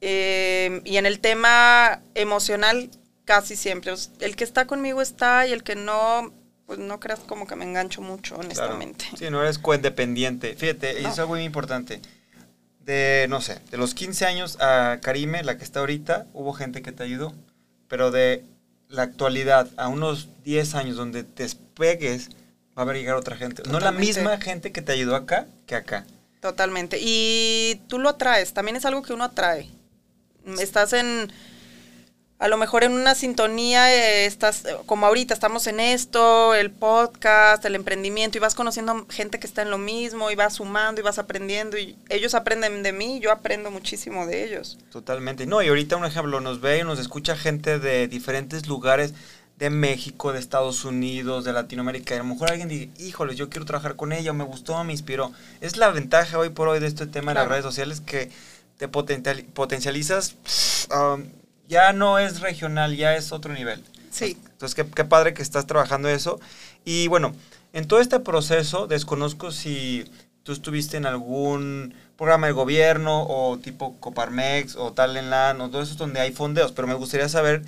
eh, 0.00 0.80
y 0.84 0.96
en 0.96 1.06
el 1.06 1.20
tema 1.20 2.00
emocional 2.14 2.90
casi 3.24 3.56
siempre. 3.56 3.92
O 3.92 3.96
sea, 3.96 4.12
el 4.20 4.36
que 4.36 4.44
está 4.44 4.66
conmigo 4.66 5.02
está 5.02 5.46
y 5.46 5.52
el 5.52 5.62
que 5.62 5.76
no, 5.76 6.32
pues 6.70 6.78
no 6.78 7.00
creas 7.00 7.18
como 7.18 7.48
que 7.48 7.56
me 7.56 7.64
engancho 7.64 8.00
mucho, 8.00 8.36
Claro. 8.36 8.44
honestamente. 8.46 9.04
Sí, 9.18 9.28
no 9.28 9.42
eres 9.42 9.58
codependiente. 9.58 10.54
Fíjate, 10.54 10.92
y 11.00 11.02
No. 11.02 11.08
eso 11.08 11.10
es 11.14 11.18
algo 11.18 11.32
muy 11.34 11.42
importante. 11.42 12.00
De, 12.84 13.26
no 13.28 13.40
sé, 13.40 13.58
de 13.72 13.76
los 13.76 13.92
15 13.92 14.24
años 14.24 14.56
a 14.60 15.00
Karime, 15.02 15.42
la 15.42 15.58
que 15.58 15.64
está 15.64 15.80
ahorita, 15.80 16.28
hubo 16.32 16.52
gente 16.52 16.80
que 16.80 16.92
te 16.92 17.02
ayudó. 17.02 17.34
Pero 17.88 18.12
de 18.12 18.44
la 18.88 19.02
actualidad 19.02 19.66
a 19.76 19.88
unos 19.88 20.28
10 20.44 20.76
años 20.76 20.94
donde 20.94 21.24
te 21.24 21.42
despegues, 21.42 22.28
va 22.28 22.34
a 22.76 22.80
haber 22.82 22.98
llegar 22.98 23.16
otra 23.16 23.34
gente. 23.36 23.64
No 23.68 23.80
la 23.80 23.90
misma 23.90 24.38
gente 24.38 24.70
que 24.70 24.80
te 24.80 24.92
ayudó 24.92 25.16
acá 25.16 25.48
que 25.66 25.74
acá. 25.74 26.06
Totalmente. 26.40 26.98
Y 27.00 27.80
tú 27.88 27.98
lo 27.98 28.10
atraes, 28.10 28.52
también 28.54 28.76
es 28.76 28.84
algo 28.84 29.02
que 29.02 29.12
uno 29.12 29.24
atrae. 29.24 29.68
Estás 30.60 30.92
en, 30.92 31.32
a 32.40 32.48
lo 32.48 32.56
mejor 32.56 32.84
en 32.84 32.92
una 32.92 33.14
sintonía, 33.14 33.94
eh, 33.94 34.24
estás, 34.24 34.64
eh, 34.64 34.74
como 34.86 35.06
ahorita 35.06 35.34
estamos 35.34 35.66
en 35.66 35.78
esto, 35.78 36.54
el 36.54 36.70
podcast, 36.70 37.62
el 37.66 37.74
emprendimiento, 37.74 38.38
y 38.38 38.40
vas 38.40 38.54
conociendo 38.54 39.06
gente 39.10 39.38
que 39.38 39.46
está 39.46 39.60
en 39.60 39.70
lo 39.70 39.76
mismo, 39.76 40.30
y 40.30 40.36
vas 40.36 40.54
sumando, 40.54 41.02
y 41.02 41.04
vas 41.04 41.18
aprendiendo, 41.18 41.76
y 41.76 41.96
ellos 42.08 42.34
aprenden 42.34 42.82
de 42.82 42.92
mí, 42.92 43.20
yo 43.20 43.30
aprendo 43.30 43.70
muchísimo 43.70 44.26
de 44.26 44.44
ellos. 44.44 44.78
Totalmente. 44.90 45.44
No, 45.44 45.60
y 45.60 45.68
ahorita 45.68 45.96
un 45.96 46.06
ejemplo, 46.06 46.40
nos 46.40 46.62
ve 46.62 46.78
y 46.78 46.82
nos 46.82 46.98
escucha 46.98 47.36
gente 47.36 47.78
de 47.78 48.08
diferentes 48.08 48.66
lugares 48.66 49.12
de 49.58 49.68
México, 49.68 50.32
de 50.32 50.38
Estados 50.38 50.86
Unidos, 50.86 51.44
de 51.44 51.52
Latinoamérica. 51.52 52.14
Y 52.14 52.16
a 52.16 52.22
lo 52.22 52.28
mejor 52.30 52.50
alguien 52.50 52.68
dice, 52.68 52.88
híjole, 52.98 53.34
yo 53.34 53.50
quiero 53.50 53.66
trabajar 53.66 53.96
con 53.96 54.14
ella, 54.14 54.32
me 54.32 54.44
gustó, 54.44 54.82
me 54.82 54.92
inspiró. 54.92 55.30
Es 55.60 55.76
la 55.76 55.90
ventaja 55.90 56.38
hoy 56.38 56.48
por 56.48 56.68
hoy 56.68 56.80
de 56.80 56.86
este 56.86 57.06
tema 57.06 57.34
de 57.34 57.40
las 57.40 57.48
redes 57.48 57.64
sociales 57.64 58.00
que 58.00 58.30
te 58.78 58.88
potencial- 58.88 59.44
potencializas. 59.52 60.36
um, 60.90 61.24
ya 61.70 61.94
no 61.94 62.18
es 62.18 62.40
regional, 62.40 62.96
ya 62.96 63.16
es 63.16 63.32
otro 63.32 63.54
nivel. 63.54 63.82
Sí. 64.10 64.36
Entonces, 64.50 64.74
qué, 64.74 64.84
qué 64.84 65.04
padre 65.04 65.32
que 65.32 65.40
estás 65.40 65.66
trabajando 65.66 66.08
eso. 66.08 66.40
Y 66.84 67.06
bueno, 67.06 67.32
en 67.72 67.86
todo 67.86 68.00
este 68.00 68.18
proceso, 68.20 68.88
desconozco 68.88 69.52
si 69.52 70.04
tú 70.42 70.52
estuviste 70.52 70.96
en 70.96 71.06
algún 71.06 71.94
programa 72.16 72.48
de 72.48 72.52
gobierno 72.52 73.22
o 73.22 73.58
tipo 73.58 73.96
Coparmex 74.00 74.76
o 74.76 74.92
Talenlan 74.92 75.60
o 75.60 75.70
todo 75.70 75.82
eso 75.82 75.94
donde 75.94 76.20
hay 76.20 76.32
fondeos, 76.32 76.72
pero 76.72 76.88
me 76.88 76.94
gustaría 76.94 77.28
saber 77.28 77.62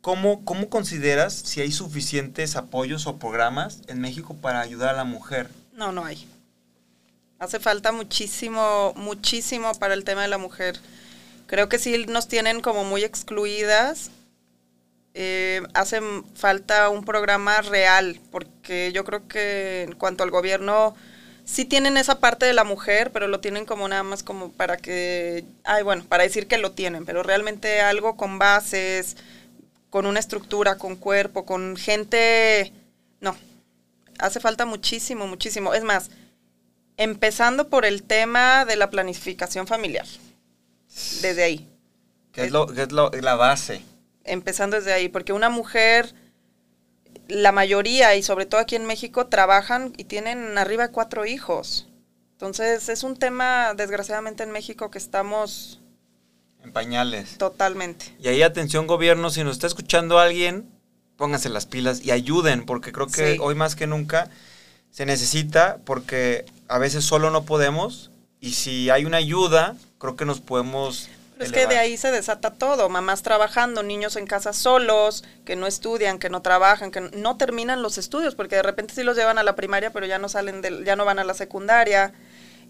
cómo, 0.00 0.44
cómo 0.44 0.68
consideras 0.68 1.34
si 1.34 1.60
hay 1.60 1.72
suficientes 1.72 2.56
apoyos 2.56 3.06
o 3.06 3.18
programas 3.18 3.80
en 3.88 4.00
México 4.00 4.36
para 4.40 4.60
ayudar 4.60 4.90
a 4.90 4.98
la 4.98 5.04
mujer. 5.04 5.50
No, 5.72 5.90
no 5.90 6.04
hay. 6.04 6.28
Hace 7.40 7.58
falta 7.58 7.90
muchísimo, 7.90 8.94
muchísimo 8.96 9.74
para 9.74 9.94
el 9.94 10.04
tema 10.04 10.22
de 10.22 10.28
la 10.28 10.38
mujer. 10.38 10.78
Creo 11.46 11.68
que 11.68 11.78
sí 11.78 12.06
nos 12.08 12.28
tienen 12.28 12.60
como 12.60 12.84
muy 12.84 13.04
excluidas. 13.04 14.10
Eh, 15.14 15.62
hace 15.74 16.00
falta 16.34 16.88
un 16.88 17.04
programa 17.04 17.60
real, 17.62 18.20
porque 18.30 18.90
yo 18.92 19.04
creo 19.04 19.28
que 19.28 19.82
en 19.82 19.94
cuanto 19.94 20.24
al 20.24 20.30
gobierno, 20.30 20.94
sí 21.44 21.64
tienen 21.64 21.96
esa 21.96 22.18
parte 22.18 22.46
de 22.46 22.52
la 22.54 22.64
mujer, 22.64 23.12
pero 23.12 23.28
lo 23.28 23.40
tienen 23.40 23.66
como 23.66 23.86
nada 23.88 24.02
más 24.02 24.22
como 24.22 24.50
para 24.52 24.76
que, 24.76 25.44
ay, 25.64 25.82
bueno, 25.82 26.04
para 26.08 26.24
decir 26.24 26.46
que 26.48 26.58
lo 26.58 26.72
tienen, 26.72 27.04
pero 27.04 27.22
realmente 27.22 27.80
algo 27.80 28.16
con 28.16 28.38
bases, 28.38 29.16
con 29.90 30.06
una 30.06 30.20
estructura, 30.20 30.76
con 30.78 30.96
cuerpo, 30.96 31.44
con 31.46 31.76
gente, 31.76 32.72
no, 33.20 33.36
hace 34.18 34.40
falta 34.40 34.66
muchísimo, 34.66 35.26
muchísimo. 35.26 35.74
Es 35.74 35.84
más, 35.84 36.10
empezando 36.96 37.68
por 37.68 37.84
el 37.84 38.02
tema 38.02 38.64
de 38.64 38.76
la 38.76 38.90
planificación 38.90 39.66
familiar, 39.66 40.06
desde 41.22 41.42
ahí, 41.42 41.68
Que 42.32 42.44
es, 42.44 42.50
lo, 42.52 42.66
que 42.66 42.82
es 42.82 42.92
lo- 42.92 43.10
la 43.10 43.34
base. 43.34 43.82
empezando 44.24 44.76
desde 44.76 44.92
ahí, 44.92 45.08
porque 45.08 45.32
una 45.32 45.50
mujer, 45.50 46.14
la 47.28 47.52
mayoría, 47.52 48.14
y 48.16 48.22
sobre 48.22 48.46
todo 48.46 48.60
aquí 48.60 48.76
en 48.76 48.86
México, 48.86 49.26
trabajan 49.26 49.92
y 49.96 50.04
tienen 50.04 50.58
arriba 50.58 50.88
cuatro 50.88 51.26
hijos. 51.26 51.88
Entonces, 52.32 52.88
es 52.88 53.02
un 53.02 53.16
tema, 53.16 53.74
desgraciadamente, 53.74 54.42
en 54.42 54.50
México 54.50 54.90
que 54.90 54.98
estamos 54.98 55.80
En 56.62 56.72
pañales. 56.72 57.38
totalmente. 57.38 58.06
Y 58.20 58.28
ahí 58.28 58.42
atención 58.42 58.86
gobierno, 58.86 59.30
si 59.30 59.44
nos 59.44 59.52
está 59.56 59.66
escuchando 59.66 60.18
alguien, 60.18 60.68
pónganse 61.16 61.48
las 61.48 61.66
pilas 61.66 62.04
y 62.04 62.10
ayuden, 62.10 62.64
porque 62.66 62.90
creo 62.92 63.06
que 63.06 63.34
Sí. 63.34 63.38
hoy 63.40 63.54
más 63.54 63.76
que 63.76 63.86
nunca 63.86 64.30
se 64.90 65.06
necesita, 65.06 65.78
porque 65.84 66.44
a 66.68 66.78
veces 66.78 67.04
solo 67.04 67.30
no 67.30 67.44
podemos, 67.44 68.10
y 68.44 68.52
si 68.52 68.90
hay 68.90 69.04
una 69.04 69.16
ayuda, 69.18 69.74
creo 69.98 70.16
que 70.16 70.24
nos 70.24 70.40
podemos... 70.40 71.08
Pero 71.36 71.46
es 71.46 71.52
que 71.52 71.66
de 71.66 71.78
ahí 71.78 71.96
se 71.96 72.12
desata 72.12 72.52
todo, 72.52 72.88
mamás 72.88 73.22
trabajando, 73.22 73.82
niños 73.82 74.14
en 74.16 74.26
casa 74.26 74.52
solos, 74.52 75.24
que 75.44 75.56
no 75.56 75.66
estudian, 75.66 76.18
que 76.20 76.30
no 76.30 76.42
trabajan, 76.42 76.92
que 76.92 77.00
no 77.00 77.36
terminan 77.36 77.82
los 77.82 77.98
estudios, 77.98 78.36
porque 78.36 78.54
de 78.56 78.62
repente 78.62 78.94
sí 78.94 79.02
los 79.02 79.16
llevan 79.16 79.38
a 79.38 79.42
la 79.42 79.56
primaria, 79.56 79.90
pero 79.92 80.06
ya 80.06 80.18
no 80.18 80.28
salen 80.28 80.62
del, 80.62 80.84
ya 80.84 80.94
no 80.94 81.04
van 81.04 81.18
a 81.18 81.24
la 81.24 81.34
secundaria, 81.34 82.12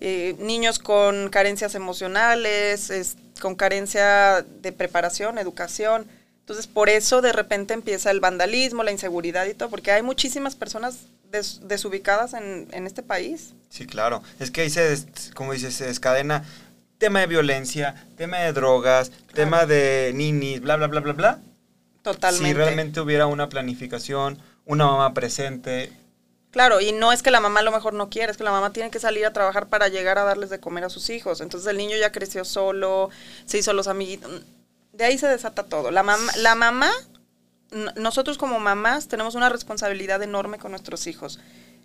eh, 0.00 0.34
niños 0.38 0.78
con 0.78 1.28
carencias 1.28 1.74
emocionales, 1.74 2.88
es- 2.90 3.16
con 3.40 3.54
carencia 3.54 4.44
de 4.62 4.72
preparación, 4.72 5.38
educación. 5.38 6.06
Entonces, 6.44 6.66
por 6.66 6.90
eso 6.90 7.22
de 7.22 7.33
repente 7.33 7.72
empieza 7.72 8.11
el 8.11 8.20
vandalismo, 8.20 8.83
la 8.83 8.92
inseguridad 8.92 9.46
y 9.46 9.54
todo, 9.54 9.70
porque 9.70 9.90
hay 9.92 10.02
muchísimas 10.02 10.54
personas 10.57 11.07
des- 11.30 11.61
desubicadas 11.66 12.35
en, 12.35 12.68
en 12.72 12.87
este 12.87 13.02
país. 13.02 13.54
Sí, 13.70 13.87
claro. 13.87 14.22
Es 14.38 14.50
que 14.50 14.61
ahí 14.61 14.70
se, 14.70 14.83
des- 14.83 15.07
como 15.35 15.54
dices, 15.54 15.74
se 15.74 15.87
descadena 15.87 16.44
tema 16.98 17.20
de 17.20 17.26
violencia, 17.28 17.94
tema 18.16 18.38
de 18.38 18.52
drogas, 18.52 19.11
tema 19.33 19.64
de 19.64 20.12
ninis, 20.14 20.61
bla, 20.61 20.76
bla, 20.76 20.87
bla, 20.88 21.00
bla, 21.00 21.12
bla. 21.14 21.38
Totalmente. 22.02 22.46
Si 22.48 22.52
realmente 22.54 23.00
hubiera 23.00 23.26
una 23.26 23.48
planificación, 23.48 24.38
una 24.66 24.87
mamá 24.87 25.14
presente, 25.14 25.92
Claro, 26.50 26.80
y 26.80 26.92
no 26.92 27.11
es 27.11 27.22
que 27.24 27.33
la 27.33 27.40
mamá 27.40 27.61
a 27.61 27.62
lo 27.64 27.72
mejor 27.72 27.94
no 27.94 28.11
quiera, 28.11 28.30
es 28.30 28.38
que 28.38 28.44
la 28.44 28.52
mamá 28.52 28.72
tiene 28.72 28.88
que 28.90 29.00
salir 29.00 29.26
a 29.26 29.33
trabajar 29.33 29.66
para 29.68 29.88
llegar 29.88 30.18
a 30.18 30.24
darles 30.24 30.50
de 30.50 30.61
comer 30.61 30.85
a 30.85 30.88
sus 30.88 31.11
hijos. 31.11 31.40
Entonces 31.40 31.68
el 31.68 31.76
niño 31.76 31.96
ya 31.96 32.12
creció 32.12 32.44
solo, 32.44 33.11
se 33.44 33.59
hizo 33.59 33.72
los 33.72 33.88
amiguitos. 33.88 34.30
De 34.96 35.04
ahí 35.04 35.18
se 35.18 35.26
desata 35.26 35.64
todo. 35.64 35.90
La 35.90 36.02
mamá, 36.02 36.33
la 36.38 36.54
mamá 36.54 36.90
nosotros 37.96 38.38
como 38.38 38.61
mamás 38.61 39.09
tenemos 39.09 39.35
una 39.35 39.48
responsabilidad 39.48 40.22
enorme 40.22 40.59
con 40.59 40.70
nuestros 40.70 41.07
hijos. 41.09 41.40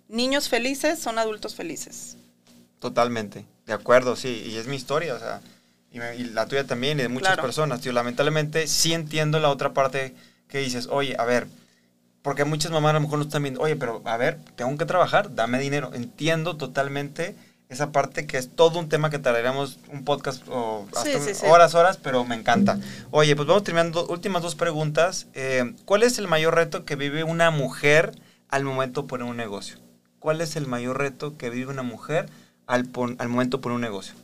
Niños 0.08 0.48
felices 0.48 0.98
son 1.00 1.18
adultos 1.18 1.54
felices. 1.56 2.16
Totalmente, 2.78 3.44
de 3.66 3.72
acuerdo, 3.72 4.14
sí, 4.16 4.42
y 4.46 4.56
es 4.56 4.66
mi 4.66 4.76
historia, 4.76 5.14
o 5.14 5.18
sea, 5.18 5.40
y, 5.92 5.98
me- 5.98 6.14
y 6.16 6.24
la 6.24 6.46
tuya 6.46 6.64
también, 6.64 6.98
y 6.98 7.02
de 7.02 7.08
muchas 7.08 7.30
Claro. 7.30 7.42
personas, 7.42 7.80
tío, 7.80 7.92
lamentablemente 7.92 8.66
sí 8.68 8.92
entiendo 8.94 9.38
la 9.40 9.50
otra 9.50 9.72
parte 9.74 10.14
que 10.48 10.58
dices, 10.58 10.86
oye, 10.90 11.16
a 11.18 11.24
ver, 11.24 11.46
porque 12.22 12.44
muchas 12.44 12.70
mamás 12.70 12.90
a 12.90 12.94
lo 12.94 13.00
mejor 13.00 13.18
no 13.18 13.24
están 13.24 13.42
viendo, 13.42 13.60
oye, 13.60 13.76
pero 13.76 14.00
a 14.04 14.16
ver, 14.16 14.38
tengo 14.56 14.76
que 14.78 14.86
trabajar, 14.86 15.34
dame 15.34 15.58
dinero, 15.58 15.90
entiendo 15.92 16.56
totalmente 16.56 17.34
esa 17.70 17.92
parte 17.92 18.26
que 18.26 18.36
es 18.36 18.50
todo 18.54 18.78
un 18.78 18.88
tema 18.90 19.08
que 19.10 19.18
traeremos 19.18 19.78
un 19.92 20.04
podcast 20.04 20.42
o 20.48 20.86
Sí, 21.02 21.12
hasta 21.12 21.20
sí, 21.20 21.34
sí. 21.34 21.46
horas, 21.46 21.74
horas, 21.74 21.96
pero 21.96 22.24
me 22.24 22.34
encanta. 22.34 22.78
Oye, 23.10 23.34
pues 23.36 23.48
vamos 23.48 23.64
terminando, 23.64 24.06
últimas 24.08 24.42
dos 24.42 24.54
preguntas, 24.56 25.26
Eh, 25.34 25.74
¿cuál 25.86 26.02
es 26.02 26.18
el 26.18 26.28
mayor 26.28 26.54
reto 26.56 26.84
que 26.84 26.96
vive 26.96 27.24
una 27.24 27.50
mujer 27.50 28.12
al 28.48 28.64
momento 28.64 29.02
de 29.02 29.08
poner 29.08 29.26
un 29.26 29.36
negocio? 29.36 29.76
¿Cuál 30.18 30.40
es 30.42 30.56
el 30.56 30.66
mayor 30.66 30.98
reto 30.98 31.38
que 31.38 31.48
vive 31.48 31.70
una 31.70 31.82
mujer 31.82 32.28
al, 32.66 32.84
pon- 32.86 33.16
al 33.18 33.28
momento 33.28 33.56
de 33.56 33.62
poner 33.62 33.76
un 33.76 33.80
negocio? 33.82 34.14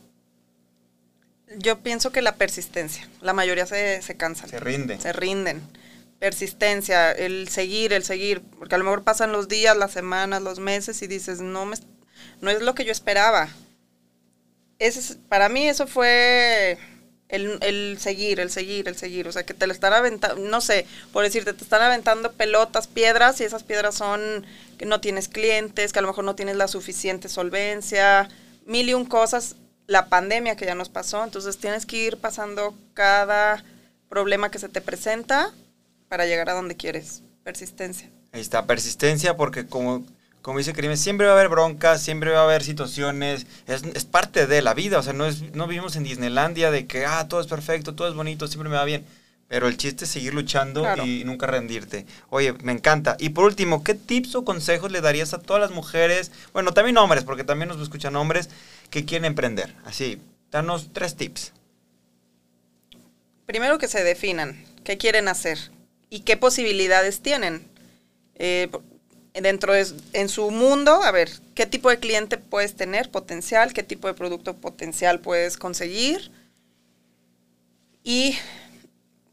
Yo 1.57 1.79
pienso 1.79 2.11
que 2.11 2.21
la 2.21 2.35
persistencia. 2.35 3.07
La 3.21 3.33
mayoría 3.33 3.65
se, 3.65 4.01
se 4.01 4.17
cansan. 4.17 4.49
Se 4.49 4.59
rinde. 4.59 4.99
se 4.99 5.13
rinden. 5.13 5.61
Persistencia, 6.19 7.11
el 7.11 7.47
seguir, 7.47 7.93
el 7.93 8.03
seguir, 8.03 8.41
porque 8.59 8.75
a 8.75 8.77
lo 8.77 8.83
mejor 8.83 9.03
pasan 9.03 9.31
los 9.31 9.47
días, 9.47 9.77
las 9.77 9.91
semanas, 9.91 10.41
los 10.41 10.59
meses 10.59 11.01
y 11.01 11.07
dices, 11.07 11.39
no 11.39 11.65
me 11.65 11.77
no 12.41 12.49
es 12.51 12.61
lo 12.61 12.75
que 12.75 12.85
yo 12.85 12.91
esperaba. 12.91 13.49
Es- 14.79 15.17
para 15.27 15.49
mí 15.49 15.67
eso 15.67 15.87
fue 15.87 16.77
el, 17.29 17.57
el 17.61 17.97
seguir, 17.99 18.39
el 18.39 18.51
seguir, 18.51 18.87
el 18.87 18.95
seguir, 18.95 19.27
o 19.27 19.31
sea, 19.31 19.45
que 19.45 19.53
te 19.53 19.67
lo 19.67 19.73
están 19.73 19.93
aventando, 19.93 20.41
no 20.41 20.61
sé, 20.61 20.85
por 21.11 21.23
decirte, 21.23 21.53
te 21.53 21.63
están 21.63 21.81
aventando 21.81 22.31
pelotas, 22.33 22.87
piedras 22.87 23.41
y 23.41 23.43
esas 23.43 23.63
piedras 23.63 23.95
son 23.95 24.45
que 24.77 24.85
no 24.85 25.01
tienes 25.01 25.27
clientes, 25.27 25.91
que 25.91 25.99
a 25.99 26.01
lo 26.03 26.07
mejor 26.09 26.23
no 26.23 26.35
tienes 26.35 26.55
la 26.55 26.67
suficiente 26.67 27.27
solvencia, 27.27 28.29
mil 28.65 28.87
y 28.87 28.93
un 28.93 29.05
cosas, 29.05 29.55
la 29.87 30.07
pandemia 30.09 30.55
que 30.55 30.65
ya 30.65 30.75
nos 30.75 30.89
pasó, 30.89 31.23
entonces 31.23 31.57
tienes 31.57 31.85
que 31.85 31.97
ir 31.97 32.17
pasando 32.17 32.75
cada 32.93 33.63
problema 34.09 34.51
que 34.51 34.59
se 34.59 34.69
te 34.69 34.81
presenta 34.81 35.51
para 36.07 36.25
llegar 36.25 36.49
a 36.49 36.53
donde 36.53 36.75
quieres. 36.75 37.23
Persistencia. 37.43 38.09
Ahí 38.31 38.41
está, 38.41 38.65
persistencia, 38.67 39.35
porque 39.35 39.65
como, 39.67 40.05
como 40.47 40.59
dice 40.59 40.71
Karim, 40.71 40.95
siempre 40.95 41.27
va 41.27 41.33
a 41.33 41.35
haber 41.35 41.49
broncas, 41.49 42.01
siempre 42.01 42.31
va 42.31 42.39
a 42.39 42.43
haber 42.45 42.63
situaciones, 42.63 43.45
es, 43.67 43.83
es 43.83 44.05
parte 44.05 44.47
de 44.47 44.61
la 44.61 44.73
vida, 44.73 44.97
o 44.97 45.03
sea, 45.03 45.11
no, 45.11 45.25
es, 45.25 45.41
no 45.53 45.67
vivimos 45.67 45.97
en 45.97 46.03
Disneylandia 46.05 46.71
de 46.71 46.87
que, 46.87 47.05
ah, 47.05 47.27
todo 47.27 47.41
es 47.41 47.47
perfecto, 47.47 47.95
todo 47.95 48.07
es 48.07 48.13
bonito, 48.13 48.47
siempre 48.47 48.69
me 48.69 48.77
va 48.77 48.85
bien. 48.85 49.03
Pero 49.49 49.67
el 49.67 49.75
chiste 49.75 50.05
es 50.05 50.09
seguir 50.09 50.33
luchando 50.33 50.83
Claro. 50.83 51.05
y 51.05 51.25
nunca 51.25 51.47
rendirte. 51.47 52.05
Oye, 52.29 52.53
me 52.63 52.71
encanta. 52.71 53.17
Y 53.19 53.31
por 53.31 53.43
último, 53.43 53.83
¿qué 53.83 53.93
tips 53.93 54.35
o 54.35 54.45
consejos 54.45 54.89
le 54.89 55.01
darías 55.01 55.33
a 55.33 55.41
todas 55.41 55.61
las 55.61 55.71
mujeres, 55.71 56.31
bueno, 56.53 56.73
también 56.73 56.95
hombres, 56.97 57.25
porque 57.25 57.43
también 57.43 57.67
nos 57.67 57.81
escuchan 57.81 58.15
hombres, 58.15 58.49
que 58.89 59.03
quieren 59.03 59.25
emprender? 59.25 59.75
Así, 59.83 60.21
danos 60.49 60.93
tres 60.93 61.17
tips. 61.17 61.51
Primero 63.45 63.79
que 63.79 63.89
se 63.89 64.01
definan 64.01 64.63
qué 64.85 64.97
quieren 64.97 65.27
hacer 65.27 65.57
y 66.09 66.21
qué 66.21 66.37
posibilidades 66.37 67.19
tienen. 67.19 67.67
Eh, 68.35 68.69
dentro 69.41 69.73
de 69.73 69.85
en 70.13 70.29
su 70.29 70.49
mundo, 70.51 71.03
a 71.03 71.11
ver, 71.11 71.29
qué 71.55 71.65
tipo 71.65 71.89
de 71.89 71.99
cliente 71.99 72.37
puedes 72.37 72.75
tener 72.75 73.11
potencial, 73.11 73.73
qué 73.73 73.83
tipo 73.83 74.07
de 74.07 74.13
producto 74.13 74.55
potencial 74.55 75.19
puedes 75.19 75.57
conseguir 75.57 76.31
y 78.03 78.37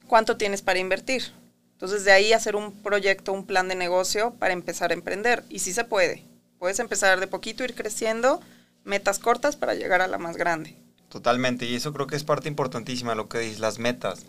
cuánto 0.07 0.37
tienes 0.37 0.63
para 0.63 0.79
invertir. 0.79 1.33
Entonces 1.73 2.05
de 2.05 2.13
ahí 2.13 2.33
hacer 2.33 2.57
un 2.57 2.73
proyecto, 2.73 3.33
un 3.33 3.47
plan 3.47 3.69
de 3.69 3.75
negocio 3.75 4.35
para 4.39 4.53
empezar 4.53 4.91
a 4.91 4.95
emprender. 4.95 5.45
Y 5.49 5.59
sí 5.59 5.73
se 5.73 5.85
puede. 5.85 6.23
Puedes 6.59 6.79
empezar 6.79 7.21
de 7.21 7.27
poquito, 7.27 7.65
ir 7.65 7.75
creciendo, 7.75 8.41
metas 8.85 9.19
cortas 9.19 9.57
para 9.57 9.75
llegar 9.75 10.01
a 10.01 10.09
la 10.09 10.19
más 10.19 10.37
grande. 10.37 10.77
Totalmente, 11.09 11.67
y 11.67 11.75
eso 11.75 11.93
creo 11.93 12.07
que 12.07 12.17
es 12.17 12.25
parte 12.25 12.49
importantísima, 12.49 13.15
lo 13.15 13.29
que 13.29 13.39
dices, 13.39 13.61
las 13.61 13.79
metas. 13.79 14.25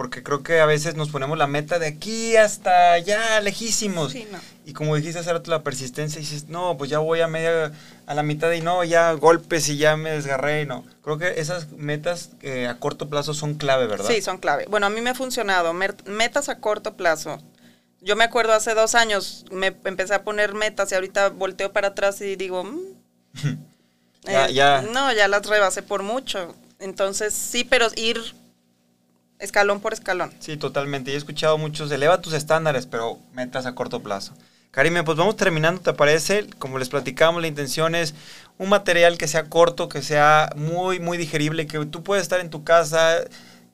Porque 0.00 0.22
creo 0.22 0.42
que 0.42 0.60
a 0.60 0.64
veces 0.64 0.94
nos 0.94 1.10
ponemos 1.10 1.36
la 1.36 1.46
meta 1.46 1.78
de 1.78 1.86
aquí 1.86 2.34
hasta 2.34 2.92
allá, 2.92 3.38
lejísimos. 3.42 4.12
Sí, 4.12 4.26
no. 4.32 4.38
Y 4.64 4.72
como 4.72 4.96
dijiste 4.96 5.18
hace 5.18 5.30
rato, 5.30 5.50
la 5.50 5.62
persistencia, 5.62 6.18
y 6.18 6.22
dices, 6.22 6.48
no, 6.48 6.78
pues 6.78 6.88
ya 6.88 7.00
voy 7.00 7.20
a 7.20 7.28
media, 7.28 7.70
a 8.06 8.14
la 8.14 8.22
mitad 8.22 8.50
y 8.52 8.62
no, 8.62 8.82
ya 8.82 9.12
golpes 9.12 9.68
y 9.68 9.76
ya 9.76 9.98
me 9.98 10.12
desgarré 10.12 10.62
y 10.62 10.64
no. 10.64 10.86
Creo 11.04 11.18
que 11.18 11.38
esas 11.38 11.68
metas 11.72 12.30
eh, 12.40 12.66
a 12.66 12.78
corto 12.78 13.10
plazo 13.10 13.34
son 13.34 13.56
clave, 13.56 13.86
¿verdad? 13.88 14.08
Sí, 14.08 14.22
son 14.22 14.38
clave. 14.38 14.64
Bueno, 14.70 14.86
a 14.86 14.88
mí 14.88 15.02
me 15.02 15.10
ha 15.10 15.14
funcionado. 15.14 15.74
Metas 15.74 16.48
a 16.48 16.60
corto 16.60 16.96
plazo. 16.96 17.38
Yo 18.00 18.16
me 18.16 18.24
acuerdo 18.24 18.54
hace 18.54 18.72
dos 18.72 18.94
años, 18.94 19.44
me 19.50 19.66
empecé 19.84 20.14
a 20.14 20.22
poner 20.24 20.54
metas 20.54 20.90
y 20.92 20.94
ahorita 20.94 21.28
volteo 21.28 21.74
para 21.74 21.88
atrás 21.88 22.22
y 22.22 22.36
digo, 22.36 22.64
mm, 22.64 22.78
Ya- 24.22 24.46
eh, 24.46 24.54
ya. 24.54 24.80
no, 24.80 25.12
ya 25.12 25.28
las 25.28 25.44
rebasé 25.46 25.82
por 25.82 26.02
mucho. 26.02 26.56
Entonces, 26.78 27.34
sí, 27.34 27.64
pero 27.64 27.88
ir 27.96 28.18
escalón 29.40 29.80
por 29.80 29.92
escalón. 29.92 30.32
Sí, 30.38 30.56
totalmente. 30.56 31.10
Y 31.10 31.14
he 31.14 31.16
escuchado 31.16 31.58
muchos, 31.58 31.90
eleva 31.90 32.20
tus 32.20 32.32
estándares, 32.32 32.86
pero 32.86 33.18
metas 33.32 33.66
a 33.66 33.74
corto 33.74 34.02
plazo. 34.02 34.34
Karime, 34.70 35.02
pues 35.02 35.18
vamos 35.18 35.36
terminando, 35.36 35.80
¿te 35.80 35.92
parece? 35.92 36.46
Como 36.58 36.78
les 36.78 36.88
platicamos, 36.88 37.42
la 37.42 37.48
intención 37.48 37.96
es 37.96 38.14
un 38.56 38.68
material 38.68 39.18
que 39.18 39.26
sea 39.26 39.44
corto, 39.46 39.88
que 39.88 40.00
sea 40.00 40.50
muy, 40.54 41.00
muy 41.00 41.18
digerible, 41.18 41.66
que 41.66 41.84
tú 41.86 42.04
puedes 42.04 42.22
estar 42.22 42.38
en 42.38 42.50
tu 42.50 42.62
casa 42.62 43.16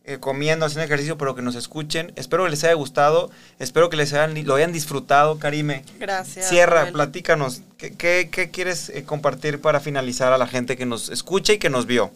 eh, 0.04 0.18
comiendo, 0.18 0.64
haciendo 0.64 0.84
ejercicio, 0.84 1.18
pero 1.18 1.34
que 1.34 1.42
nos 1.42 1.54
escuchen. 1.54 2.12
Espero 2.16 2.44
que 2.44 2.50
les 2.50 2.64
haya 2.64 2.72
gustado, 2.74 3.30
espero 3.58 3.90
que 3.90 3.98
les 3.98 4.14
hayan, 4.14 4.42
lo 4.46 4.54
hayan 4.54 4.72
disfrutado, 4.72 5.38
Karime. 5.38 5.84
Gracias. 5.98 6.48
Cierra, 6.48 6.82
Joel. 6.82 6.92
platícanos, 6.94 7.60
¿qué, 7.76 7.92
qué, 7.92 8.30
qué 8.32 8.50
quieres 8.50 8.88
eh, 8.88 9.04
compartir 9.04 9.60
para 9.60 9.80
finalizar 9.80 10.32
a 10.32 10.38
la 10.38 10.46
gente 10.46 10.78
que 10.78 10.86
nos 10.86 11.10
escucha 11.10 11.52
y 11.52 11.58
que 11.58 11.68
nos 11.68 11.84
vio? 11.84 12.10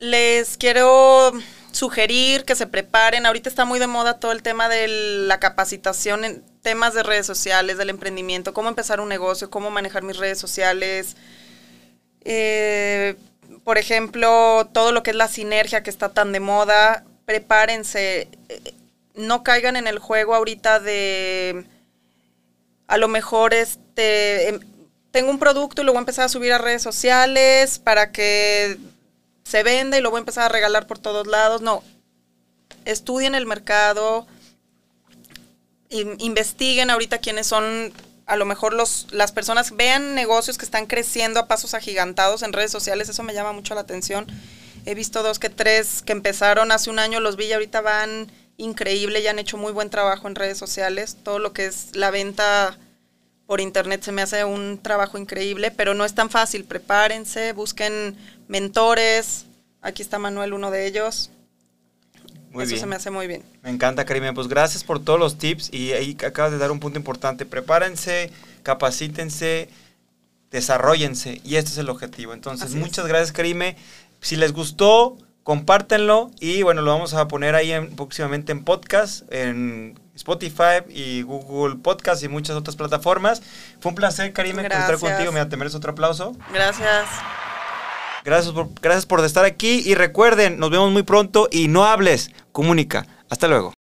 Les 0.00 0.56
quiero 0.56 1.32
sugerir 1.72 2.44
que 2.44 2.54
se 2.54 2.66
preparen. 2.66 3.26
Ahorita 3.26 3.48
está 3.48 3.64
muy 3.64 3.78
de 3.78 3.86
moda 3.86 4.20
todo 4.20 4.32
el 4.32 4.42
tema 4.42 4.68
de 4.68 4.88
la 4.88 5.38
capacitación 5.40 6.24
en 6.24 6.42
temas 6.62 6.94
de 6.94 7.02
redes 7.02 7.26
sociales, 7.26 7.78
del 7.78 7.90
emprendimiento, 7.90 8.52
cómo 8.52 8.68
empezar 8.68 9.00
un 9.00 9.08
negocio, 9.08 9.50
cómo 9.50 9.70
manejar 9.70 10.02
mis 10.02 10.16
redes 10.16 10.38
sociales. 10.38 11.16
Eh, 12.22 13.16
por 13.64 13.78
ejemplo, 13.78 14.68
todo 14.72 14.92
lo 14.92 15.02
que 15.02 15.10
es 15.10 15.16
la 15.16 15.28
sinergia 15.28 15.82
que 15.82 15.90
está 15.90 16.08
tan 16.10 16.32
de 16.32 16.40
moda. 16.40 17.04
Prepárense. 17.26 18.28
Eh, 18.48 18.74
No 19.14 19.42
caigan 19.42 19.76
en 19.76 19.86
el 19.88 19.98
juego 19.98 20.34
ahorita 20.34 20.78
de 20.80 21.64
a 22.86 22.96
lo 22.98 23.08
mejor 23.08 23.52
este 23.52 24.48
em, 24.48 24.60
tengo 25.10 25.30
un 25.30 25.38
producto 25.38 25.82
y 25.82 25.84
lo 25.84 25.92
voy 25.92 25.98
a 25.98 26.00
empezar 26.00 26.24
a 26.24 26.28
subir 26.28 26.52
a 26.52 26.58
redes 26.58 26.82
sociales 26.82 27.78
para 27.78 28.12
que 28.12 28.78
se 29.48 29.62
venda 29.62 29.96
y 29.96 30.00
lo 30.00 30.10
voy 30.10 30.18
a 30.18 30.20
empezar 30.20 30.44
a 30.44 30.48
regalar 30.48 30.86
por 30.86 30.98
todos 30.98 31.26
lados. 31.26 31.62
No, 31.62 31.82
estudien 32.84 33.34
el 33.34 33.46
mercado, 33.46 34.26
in- 35.88 36.16
investiguen 36.18 36.90
ahorita 36.90 37.18
quiénes 37.18 37.46
son 37.46 37.92
a 38.26 38.36
lo 38.36 38.44
mejor 38.44 38.74
los, 38.74 39.06
las 39.10 39.32
personas, 39.32 39.74
vean 39.74 40.14
negocios 40.14 40.58
que 40.58 40.66
están 40.66 40.84
creciendo 40.84 41.40
a 41.40 41.46
pasos 41.46 41.72
agigantados 41.72 42.42
en 42.42 42.52
redes 42.52 42.70
sociales, 42.70 43.08
eso 43.08 43.22
me 43.22 43.32
llama 43.32 43.52
mucho 43.52 43.74
la 43.74 43.80
atención. 43.80 44.26
He 44.84 44.94
visto 44.94 45.22
dos 45.22 45.38
que 45.38 45.48
tres 45.48 46.02
que 46.02 46.12
empezaron 46.12 46.70
hace 46.70 46.90
un 46.90 46.98
año, 46.98 47.20
los 47.20 47.36
vi 47.36 47.46
y 47.46 47.54
ahorita 47.54 47.80
van 47.80 48.30
increíble, 48.58 49.22
ya 49.22 49.30
han 49.30 49.38
hecho 49.38 49.56
muy 49.56 49.72
buen 49.72 49.88
trabajo 49.88 50.28
en 50.28 50.34
redes 50.34 50.58
sociales. 50.58 51.16
Todo 51.22 51.38
lo 51.38 51.54
que 51.54 51.64
es 51.64 51.96
la 51.96 52.10
venta 52.10 52.76
por 53.46 53.62
internet 53.62 54.02
se 54.02 54.12
me 54.12 54.20
hace 54.20 54.44
un 54.44 54.78
trabajo 54.82 55.16
increíble, 55.16 55.70
pero 55.70 55.94
no 55.94 56.04
es 56.04 56.14
tan 56.14 56.28
fácil. 56.28 56.64
Prepárense, 56.64 57.54
busquen 57.54 58.14
mentores. 58.48 59.46
Aquí 59.80 60.02
está 60.02 60.18
Manuel, 60.18 60.52
uno 60.52 60.70
de 60.70 60.86
ellos. 60.86 61.30
Muy 62.50 62.64
Eso 62.64 62.70
bien. 62.70 62.80
se 62.80 62.86
me 62.86 62.96
hace 62.96 63.10
muy 63.10 63.26
bien. 63.26 63.44
Me 63.62 63.70
encanta, 63.70 64.04
Karime. 64.04 64.32
Pues 64.32 64.48
gracias 64.48 64.82
por 64.82 65.04
todos 65.04 65.18
los 65.20 65.38
tips 65.38 65.72
y 65.72 65.92
ahí 65.92 66.16
acabas 66.26 66.50
de 66.50 66.58
dar 66.58 66.70
un 66.70 66.80
punto 66.80 66.98
importante. 66.98 67.44
Prepárense, 67.46 68.30
capacítense, 68.62 69.68
desarrollense 70.50 71.40
y 71.44 71.56
este 71.56 71.70
es 71.72 71.78
el 71.78 71.90
objetivo. 71.90 72.32
Entonces, 72.32 72.66
Así 72.68 72.78
es. 72.78 72.80
muchas 72.84 73.06
gracias, 73.06 73.32
Karime. 73.32 73.76
Si 74.20 74.34
les 74.36 74.52
gustó, 74.52 75.18
compártenlo 75.42 76.30
y 76.40 76.62
bueno, 76.62 76.80
lo 76.82 76.90
vamos 76.90 77.14
a 77.14 77.28
poner 77.28 77.54
ahí 77.54 77.70
en- 77.70 77.94
próximamente 77.94 78.50
en 78.52 78.64
podcast, 78.64 79.22
en 79.32 79.98
Spotify 80.16 80.82
y 80.88 81.22
Google 81.22 81.76
Podcast 81.76 82.22
y 82.24 82.28
muchas 82.28 82.56
otras 82.56 82.76
plataformas. 82.76 83.42
Fue 83.80 83.90
un 83.90 83.94
placer, 83.94 84.32
Karime, 84.32 84.62
estar 84.62 84.98
contigo. 84.98 85.30
Mira, 85.32 85.48
te 85.48 85.56
mereces 85.56 85.76
otro 85.76 85.92
aplauso. 85.92 86.34
Gracias. 86.52 87.06
Gracias 88.28 88.52
por, 88.52 88.68
gracias 88.82 89.06
por 89.06 89.24
estar 89.24 89.46
aquí 89.46 89.80
y 89.86 89.94
recuerden, 89.94 90.58
nos 90.58 90.68
vemos 90.68 90.92
muy 90.92 91.02
pronto 91.02 91.48
y 91.50 91.68
no 91.68 91.86
hables, 91.86 92.30
comunica. 92.52 93.06
Hasta 93.30 93.48
luego. 93.48 93.72